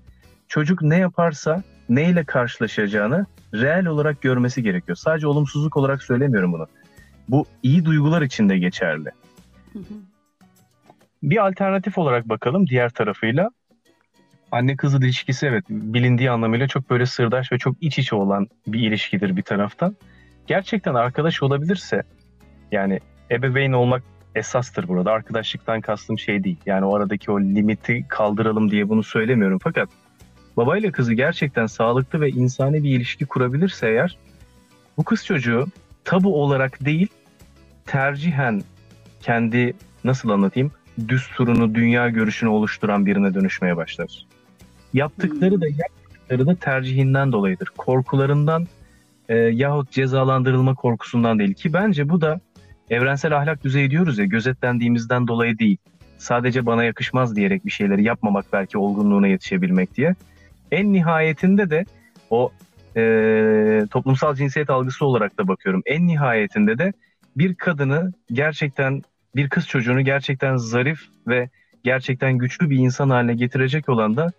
çocuk 0.48 0.82
ne 0.82 0.98
yaparsa 0.98 1.64
neyle 1.90 2.24
karşılaşacağını 2.24 3.26
reel 3.54 3.86
olarak 3.86 4.22
görmesi 4.22 4.64
gerekiyor. 4.64 4.96
Sadece 4.96 5.28
olumsuzluk 5.28 5.78
olarak 5.78 6.04
söylemiyorum 6.04 6.54
bunu. 6.54 6.68
Bu 7.30 7.46
iyi 7.64 7.86
duygular 7.86 8.22
için 8.22 8.50
de 8.50 8.58
geçerli. 8.58 9.10
Bir 11.24 11.48
alternatif 11.48 11.98
olarak 11.98 12.30
bakalım 12.30 12.68
diğer 12.68 12.90
tarafıyla. 12.90 13.50
Anne 14.52 14.76
kızı 14.76 14.98
ilişkisi 14.98 15.46
evet 15.46 15.66
bilindiği 15.70 16.32
anlamıyla 16.32 16.68
çok 16.68 16.90
böyle 16.90 17.06
sırdaş 17.06 17.52
ve 17.52 17.58
çok 17.58 17.76
iç 17.82 18.00
içe 18.00 18.16
olan 18.16 18.48
bir 18.68 18.80
ilişkidir 18.80 19.38
bir 19.38 19.42
taraftan. 19.42 19.96
Gerçekten 20.48 20.94
arkadaş 20.94 21.44
olabilirse 21.44 22.04
yani 22.72 23.00
ebeveyn 23.32 23.72
olmak 23.72 24.04
esastır 24.36 24.88
burada. 24.88 25.12
Arkadaşlıktan 25.12 25.82
kastım 25.82 26.20
şey 26.20 26.44
değil. 26.44 26.58
Yani 26.66 26.86
o 26.86 26.96
aradaki 26.96 27.32
o 27.32 27.42
limiti 27.42 28.06
kaldıralım 28.08 28.72
diye 28.72 28.90
bunu 28.90 29.04
söylemiyorum. 29.04 29.60
Fakat 29.64 29.90
babayla 30.58 30.92
kızı 30.92 31.14
gerçekten 31.14 31.66
sağlıklı 31.66 32.22
ve 32.22 32.30
insani 32.30 32.84
bir 32.84 32.90
ilişki 32.90 33.26
kurabilirse 33.26 33.90
eğer 33.90 34.18
bu 34.98 35.04
kız 35.04 35.26
çocuğu 35.26 35.68
tabu 36.04 36.44
olarak 36.44 36.86
değil 36.86 37.08
tercihen 37.86 38.62
kendi 39.22 39.74
nasıl 40.04 40.30
anlatayım 40.30 40.72
düsturunu, 41.08 41.76
dünya 41.76 42.10
görüşünü 42.10 42.50
oluşturan 42.50 43.06
birine 43.06 43.34
dönüşmeye 43.34 43.78
başlar. 43.78 44.26
Yaptıkları 44.94 45.62
da 45.62 45.68
yaptıkları 45.68 46.48
da 46.48 46.56
tercihinden 46.56 47.32
dolayıdır. 47.32 47.68
Korkularından 47.78 48.68
e, 49.30 49.36
yahut 49.36 49.92
cezalandırılma 49.92 50.76
korkusundan 50.76 51.40
değil 51.40 51.54
ki 51.54 51.74
bence 51.74 52.10
bu 52.10 52.22
da 52.22 52.40
evrensel 52.90 53.38
ahlak 53.38 53.64
düzeyi 53.64 53.92
diyoruz 53.92 54.18
ya 54.18 54.26
gözetlendiğimizden 54.26 55.28
dolayı 55.28 55.60
değil. 55.60 55.78
Sadece 56.18 56.66
bana 56.66 56.84
yakışmaz 56.84 57.36
diyerek 57.36 57.66
bir 57.66 57.72
şeyleri 57.72 58.04
yapmamak 58.04 58.46
belki 58.54 58.78
olgunluğuna 58.78 59.28
yetişebilmek 59.28 59.96
diye. 59.96 60.16
En 60.72 60.94
nihayetinde 60.94 61.70
de 61.70 61.86
o 62.30 62.52
e, 62.98 63.02
toplumsal 63.92 64.36
cinsiyet 64.36 64.70
algısı 64.70 65.06
olarak 65.06 65.38
da 65.38 65.48
bakıyorum. 65.48 65.82
En 65.86 66.08
nihayetinde 66.08 66.78
de 66.78 66.94
bir 67.38 67.56
kadını 67.56 68.14
gerçekten 68.32 69.02
bir 69.36 69.50
kız 69.50 69.68
çocuğunu 69.68 70.02
gerçekten 70.02 70.58
zarif 70.58 71.00
ve 71.28 71.50
gerçekten 71.84 72.38
güçlü 72.38 72.70
bir 72.70 72.78
insan 72.78 73.10
haline 73.10 73.36
getirecek 73.36 73.90
olan 73.90 74.18
da 74.18 74.32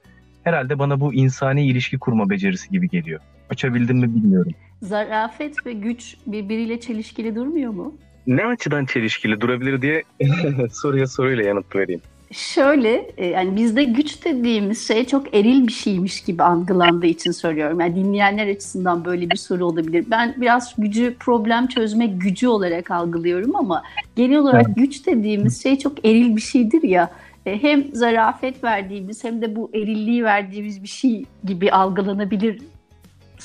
herhalde 0.45 0.79
bana 0.79 1.01
bu 1.01 1.15
insani 1.15 1.67
ilişki 1.67 1.99
kurma 1.99 2.31
becerisi 2.31 2.71
gibi 2.71 2.89
geliyor. 2.89 3.21
Açabildim 3.51 3.97
mi 3.97 4.15
bilmiyorum. 4.15 4.53
Zarafet 4.83 5.67
ve 5.67 5.73
güç 5.73 6.17
birbiriyle 6.27 6.81
çelişkili 6.81 7.35
durmuyor 7.35 7.73
mu? 7.73 7.95
Ne 8.27 8.45
açıdan 8.45 8.85
çelişkili 8.87 9.41
durabilir 9.41 9.83
diye 9.83 10.03
soruya 10.73 11.07
soruyla 11.07 11.45
yanıt 11.45 11.77
vereyim. 11.77 12.01
Şöyle 12.33 13.11
e, 13.17 13.27
yani 13.27 13.57
bizde 13.57 13.85
güç 13.85 14.25
dediğimiz 14.25 14.89
şey 14.89 15.07
çok 15.07 15.35
eril 15.35 15.67
bir 15.67 15.73
şeymiş 15.73 16.21
gibi 16.21 16.43
algılandığı 16.43 17.07
için 17.07 17.31
söylüyorum. 17.31 17.81
Yani 17.81 17.97
dinleyenler 17.97 18.47
açısından 18.49 19.05
böyle 19.05 19.31
bir 19.31 19.37
soru 19.37 19.67
olabilir. 19.67 20.05
Ben 20.11 20.35
biraz 20.41 20.75
gücü 20.79 21.17
problem 21.21 21.67
çözme 21.67 22.07
gücü 22.07 22.49
olarak 22.49 22.91
algılıyorum 22.91 23.57
ama 23.57 23.83
genel 24.17 24.39
olarak 24.39 24.77
güç 24.77 25.07
dediğimiz 25.07 25.63
şey 25.63 25.79
çok 25.79 26.05
eril 26.05 26.37
bir 26.37 26.41
şeydir 26.41 26.83
ya. 26.83 27.11
E, 27.47 27.63
hem 27.63 27.95
zarafet 27.95 28.65
verdiğimiz 28.65 29.25
hem 29.25 29.43
de 29.43 29.57
bu 29.57 29.71
erilliği 29.75 30.25
verdiğimiz 30.25 30.83
bir 30.83 30.89
şey 30.89 31.25
gibi 31.45 31.71
algılanabilir 31.73 32.61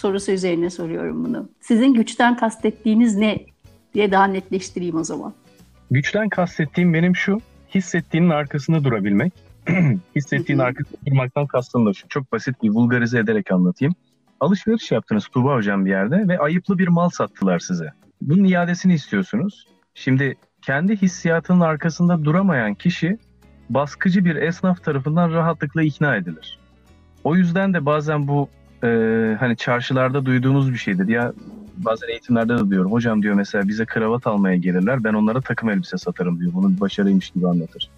sorusu 0.01 0.31
üzerine 0.31 0.69
soruyorum 0.69 1.25
bunu. 1.25 1.49
Sizin 1.59 1.93
güçten 1.93 2.37
kastettiğiniz 2.37 3.15
ne 3.15 3.45
diye 3.93 4.11
daha 4.11 4.25
netleştireyim 4.25 4.95
o 4.95 5.03
zaman. 5.03 5.33
Güçten 5.91 6.29
kastettiğim 6.29 6.93
benim 6.93 7.15
şu, 7.15 7.41
hissettiğinin 7.75 8.29
arkasında 8.29 8.83
durabilmek. 8.83 9.33
Hissettiğin 10.15 10.59
arkasında 10.59 10.97
durmaktan 11.07 11.47
kastım 11.47 11.85
da 11.85 11.93
şu. 11.93 12.07
Çok 12.07 12.31
basit 12.31 12.63
bir 12.63 12.69
vulgarize 12.69 13.19
ederek 13.19 13.51
anlatayım. 13.51 13.95
Alışveriş 14.39 14.91
yaptınız 14.91 15.27
Tuğba 15.27 15.55
Hocam 15.55 15.85
bir 15.85 15.89
yerde 15.89 16.27
ve 16.27 16.39
ayıplı 16.39 16.77
bir 16.77 16.87
mal 16.87 17.09
sattılar 17.09 17.59
size. 17.59 17.89
Bunun 18.21 18.43
iadesini 18.43 18.93
istiyorsunuz. 18.93 19.67
Şimdi 19.93 20.35
kendi 20.61 20.95
hissiyatının 21.01 21.61
arkasında 21.61 22.25
duramayan 22.25 22.73
kişi 22.73 23.17
baskıcı 23.69 24.25
bir 24.25 24.35
esnaf 24.35 24.83
tarafından 24.83 25.31
rahatlıkla 25.31 25.83
ikna 25.83 26.15
edilir. 26.15 26.59
O 27.23 27.35
yüzden 27.35 27.73
de 27.73 27.85
bazen 27.85 28.27
bu 28.27 28.49
e, 28.83 28.87
hani 29.39 29.57
çarşılarda 29.57 30.25
duyduğumuz 30.25 30.73
bir 30.73 30.77
şeydir. 30.77 31.07
Ya 31.07 31.33
bazen 31.77 32.07
eğitimlerde 32.07 32.57
de 32.57 32.69
diyorum. 32.69 32.91
Hocam 32.91 33.23
diyor 33.23 33.35
mesela 33.35 33.67
bize 33.67 33.85
kravat 33.85 34.27
almaya 34.27 34.55
gelirler. 34.55 35.03
Ben 35.03 35.13
onlara 35.13 35.41
takım 35.41 35.69
elbise 35.69 35.97
satarım 35.97 36.39
diyor. 36.39 36.53
Bunu 36.53 36.75
bir 36.75 36.79
başarıymış 36.79 37.29
gibi 37.29 37.47
anlatır. 37.47 37.89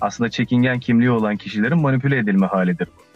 Aslında 0.00 0.30
çekingen 0.30 0.80
kimliği 0.80 1.10
olan 1.10 1.36
kişilerin 1.36 1.78
manipüle 1.78 2.18
edilme 2.18 2.46
halidir 2.46 2.88
bu. 2.98 3.08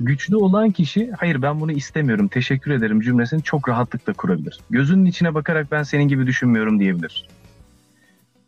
Güçlü 0.00 0.36
olan 0.36 0.70
kişi 0.70 1.10
hayır 1.18 1.42
ben 1.42 1.60
bunu 1.60 1.72
istemiyorum 1.72 2.28
teşekkür 2.28 2.70
ederim 2.70 3.00
cümlesini 3.00 3.42
çok 3.42 3.68
rahatlıkla 3.68 4.12
kurabilir. 4.12 4.60
Gözünün 4.70 5.04
içine 5.04 5.34
bakarak 5.34 5.72
ben 5.72 5.82
senin 5.82 6.08
gibi 6.08 6.26
düşünmüyorum 6.26 6.80
diyebilir. 6.80 7.28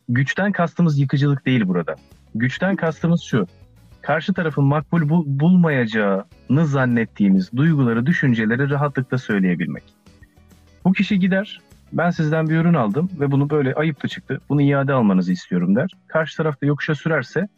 Güçten 0.08 0.52
kastımız 0.52 0.98
yıkıcılık 0.98 1.46
değil 1.46 1.68
burada. 1.68 1.96
Güçten 2.34 2.76
kastımız 2.76 3.22
şu. 3.22 3.46
Karşı 4.02 4.34
tarafın 4.34 4.64
makbul 4.64 5.08
bul- 5.08 5.24
bulmayacağını 5.26 6.66
zannettiğimiz 6.66 7.52
duyguları, 7.56 8.06
düşünceleri 8.06 8.70
rahatlıkla 8.70 9.18
söyleyebilmek. 9.18 9.82
Bu 10.84 10.92
kişi 10.92 11.18
gider, 11.18 11.60
ben 11.92 12.10
sizden 12.10 12.48
bir 12.48 12.56
ürün 12.56 12.74
aldım 12.74 13.10
ve 13.20 13.30
bunu 13.30 13.50
böyle 13.50 13.74
ayıplı 13.74 14.08
çıktı, 14.08 14.40
bunu 14.48 14.62
iade 14.62 14.92
almanızı 14.92 15.32
istiyorum 15.32 15.76
der. 15.76 15.90
Karşı 16.06 16.36
tarafta 16.36 16.66
yokuşa 16.66 16.94
sürerse 16.94 17.48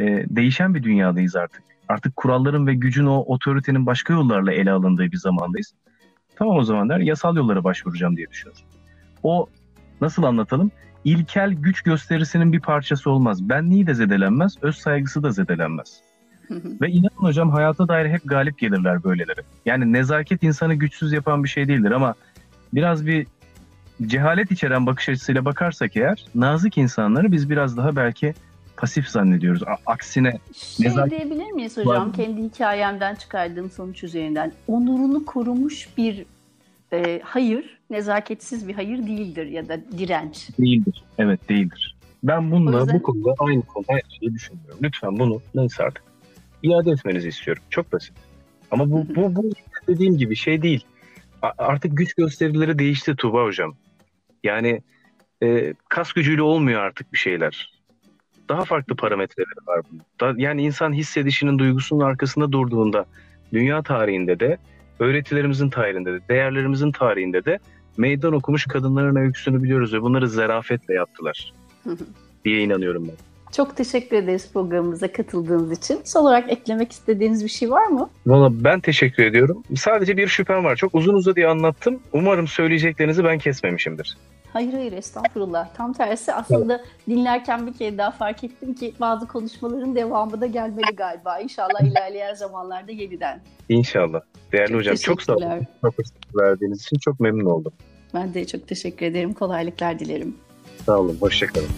e, 0.00 0.04
değişen 0.28 0.74
bir 0.74 0.82
dünyadayız 0.82 1.36
artık. 1.36 1.62
Artık 1.88 2.16
kuralların 2.16 2.66
ve 2.66 2.74
gücün 2.74 3.06
o 3.06 3.16
otoritenin 3.16 3.86
başka 3.86 4.12
yollarla 4.12 4.52
ele 4.52 4.70
alındığı 4.70 5.12
bir 5.12 5.16
zamandayız. 5.16 5.74
Tamam 6.36 6.56
o 6.56 6.64
zaman 6.64 6.88
der, 6.88 6.98
yasal 6.98 7.36
yollara 7.36 7.64
başvuracağım 7.64 8.16
diye 8.16 8.30
düşünür. 8.30 8.56
O 9.22 9.46
nasıl 10.00 10.22
anlatalım? 10.22 10.70
İlkel 11.04 11.52
güç 11.52 11.82
gösterisinin 11.82 12.52
bir 12.52 12.60
parçası 12.60 13.10
olmaz. 13.10 13.48
Benliği 13.48 13.86
de 13.86 13.94
zedelenmez, 13.94 14.54
öz 14.62 14.76
saygısı 14.76 15.22
da 15.22 15.30
zedelenmez. 15.30 16.00
Ve 16.50 16.88
inanın 16.90 17.08
hocam 17.16 17.50
hayata 17.50 17.88
dair 17.88 18.10
hep 18.10 18.20
galip 18.24 18.58
gelirler 18.58 19.04
böyleleri. 19.04 19.40
Yani 19.66 19.92
nezaket 19.92 20.42
insanı 20.42 20.74
güçsüz 20.74 21.12
yapan 21.12 21.44
bir 21.44 21.48
şey 21.48 21.68
değildir 21.68 21.90
ama 21.90 22.14
biraz 22.74 23.06
bir 23.06 23.26
cehalet 24.06 24.50
içeren 24.50 24.86
bakış 24.86 25.08
açısıyla 25.08 25.44
bakarsak 25.44 25.96
eğer 25.96 26.24
nazik 26.34 26.78
insanları 26.78 27.32
biz 27.32 27.50
biraz 27.50 27.76
daha 27.76 27.96
belki 27.96 28.34
pasif 28.76 29.08
zannediyoruz. 29.08 29.62
A- 29.62 29.76
aksine 29.92 30.38
Şey 30.54 30.86
Nezaket- 30.86 31.10
diyebilir 31.10 31.50
miyiz 31.52 31.76
hocam 31.76 32.06
Var. 32.08 32.12
kendi 32.12 32.42
hikayemden 32.42 33.14
çıkardığım 33.14 33.70
sonuç 33.70 34.04
üzerinden? 34.04 34.52
Onurunu 34.68 35.24
korumuş 35.24 35.88
bir 35.96 36.24
e, 36.92 37.20
hayır, 37.24 37.73
nezaketsiz 37.90 38.68
bir 38.68 38.74
hayır 38.74 38.98
değildir 39.06 39.46
ya 39.46 39.68
da 39.68 39.80
direnç. 39.98 40.48
değildir. 40.58 41.04
Evet 41.18 41.48
değildir. 41.48 41.96
Ben 42.22 42.50
bununla 42.50 42.78
yüzden- 42.78 42.94
bu 42.98 43.02
konuda 43.02 43.34
aynı 43.38 43.62
konuda 43.62 43.92
aynı 43.92 44.02
şeyi 44.20 44.34
düşünmüyorum. 44.34 44.78
Lütfen 44.82 45.18
bunu 45.18 45.40
neyse 45.54 45.82
artık 45.82 46.04
iade 46.62 46.90
etmenizi 46.90 47.28
istiyorum. 47.28 47.62
Çok 47.70 47.92
basit. 47.92 48.12
Ama 48.70 48.90
bu, 48.90 49.06
bu, 49.16 49.34
bu 49.36 49.50
dediğim 49.88 50.18
gibi 50.18 50.36
şey 50.36 50.62
değil. 50.62 50.84
Artık 51.58 51.96
güç 51.96 52.14
gösterileri 52.14 52.78
değişti 52.78 53.16
Tuğba 53.16 53.44
Hocam. 53.44 53.76
Yani 54.44 54.82
e, 55.42 55.74
kas 55.88 56.12
gücüyle 56.12 56.42
olmuyor 56.42 56.80
artık 56.82 57.12
bir 57.12 57.18
şeyler. 57.18 57.74
Daha 58.48 58.64
farklı 58.64 58.96
parametreleri 58.96 59.66
var 59.66 59.80
bunun. 59.90 60.02
Da- 60.20 60.42
yani 60.42 60.62
insan 60.62 60.92
hissedişinin 60.92 61.58
duygusunun 61.58 62.00
arkasında 62.00 62.52
durduğunda 62.52 63.06
dünya 63.52 63.82
tarihinde 63.82 64.40
de 64.40 64.58
öğretilerimizin 64.98 65.70
tarihinde 65.70 66.12
de 66.12 66.18
değerlerimizin 66.28 66.92
tarihinde 66.92 67.44
de 67.44 67.58
meydan 67.96 68.32
okumuş 68.32 68.66
kadınların 68.66 69.16
öyküsünü 69.16 69.62
biliyoruz 69.62 69.94
ve 69.94 70.02
bunları 70.02 70.28
zarafetle 70.28 70.94
yaptılar 70.94 71.52
diye 72.44 72.62
inanıyorum 72.62 73.08
ben. 73.08 73.14
Çok 73.56 73.76
teşekkür 73.76 74.16
ederiz 74.16 74.52
programımıza 74.52 75.12
katıldığınız 75.12 75.78
için. 75.78 76.00
Son 76.04 76.22
olarak 76.22 76.52
eklemek 76.52 76.92
istediğiniz 76.92 77.44
bir 77.44 77.48
şey 77.48 77.70
var 77.70 77.86
mı? 77.86 78.10
Valla 78.26 78.64
ben 78.64 78.80
teşekkür 78.80 79.24
ediyorum. 79.24 79.62
Sadece 79.76 80.16
bir 80.16 80.26
şüphem 80.28 80.64
var. 80.64 80.76
Çok 80.76 80.94
uzun 80.94 81.14
uzadıya 81.14 81.50
anlattım. 81.50 82.00
Umarım 82.12 82.46
söyleyeceklerinizi 82.46 83.24
ben 83.24 83.38
kesmemişimdir. 83.38 84.16
Hayır 84.54 84.72
hayır 84.72 84.92
estağfurullah. 84.92 85.74
Tam 85.74 85.92
tersi 85.92 86.32
aslında 86.32 86.80
dinlerken 87.08 87.66
bir 87.66 87.72
kere 87.72 87.98
daha 87.98 88.10
fark 88.10 88.44
ettim 88.44 88.74
ki 88.74 88.94
bazı 89.00 89.28
konuşmaların 89.28 89.96
devamı 89.96 90.40
da 90.40 90.46
gelmeli 90.46 90.96
galiba. 90.96 91.38
İnşallah 91.38 91.80
ilerleyen 91.80 92.34
zamanlarda 92.34 92.92
yeniden. 92.92 93.40
İnşallah. 93.68 94.20
Değerli 94.52 94.68
Çok 94.70 94.78
hocam 94.80 94.96
çok 94.96 95.22
sağ 95.22 95.34
olun. 95.34 95.66
verdiğiniz 96.34 96.82
için 96.82 96.96
çok 96.98 97.20
memnun 97.20 97.44
oldum. 97.46 97.72
Ben 98.14 98.34
de 98.34 98.46
çok 98.46 98.68
teşekkür 98.68 99.06
ederim. 99.06 99.32
Kolaylıklar 99.32 99.98
dilerim. 99.98 100.36
Sağ 100.86 100.98
olun. 100.98 101.16
Hoşçakalın. 101.20 101.68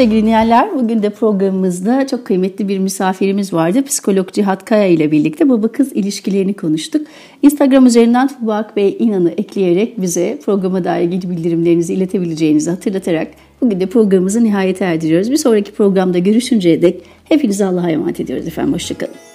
Sevgili 0.00 0.22
dinleyenler, 0.22 0.74
bugün 0.74 1.02
de 1.02 1.10
programımızda 1.10 2.06
çok 2.06 2.24
kıymetli 2.24 2.68
bir 2.68 2.78
misafirimiz 2.78 3.52
vardı. 3.52 3.84
Psikolog 3.84 4.32
Cihat 4.32 4.64
Kaya 4.64 4.86
ile 4.86 5.12
birlikte 5.12 5.48
baba 5.48 5.68
kız 5.68 5.92
ilişkilerini 5.92 6.54
konuştuk. 6.54 7.06
Instagram 7.42 7.86
üzerinden 7.86 8.28
Tuğbak 8.28 8.76
Bey 8.76 8.96
İnan'ı 8.98 9.30
ekleyerek 9.30 10.00
bize 10.00 10.38
programa 10.44 10.84
dair 10.84 11.08
ilgili 11.08 11.30
bildirimlerinizi 11.30 11.94
iletebileceğinizi 11.94 12.70
hatırlatarak 12.70 13.28
bugün 13.60 13.80
de 13.80 13.86
programımızı 13.86 14.44
nihayete 14.44 14.84
erdiriyoruz. 14.84 15.30
Bir 15.30 15.36
sonraki 15.36 15.72
programda 15.72 16.18
görüşünceye 16.18 16.82
dek 16.82 17.02
hepinize 17.24 17.64
Allah'a 17.64 17.90
emanet 17.90 18.20
ediyoruz 18.20 18.46
efendim. 18.46 18.74
Hoşçakalın. 18.74 19.29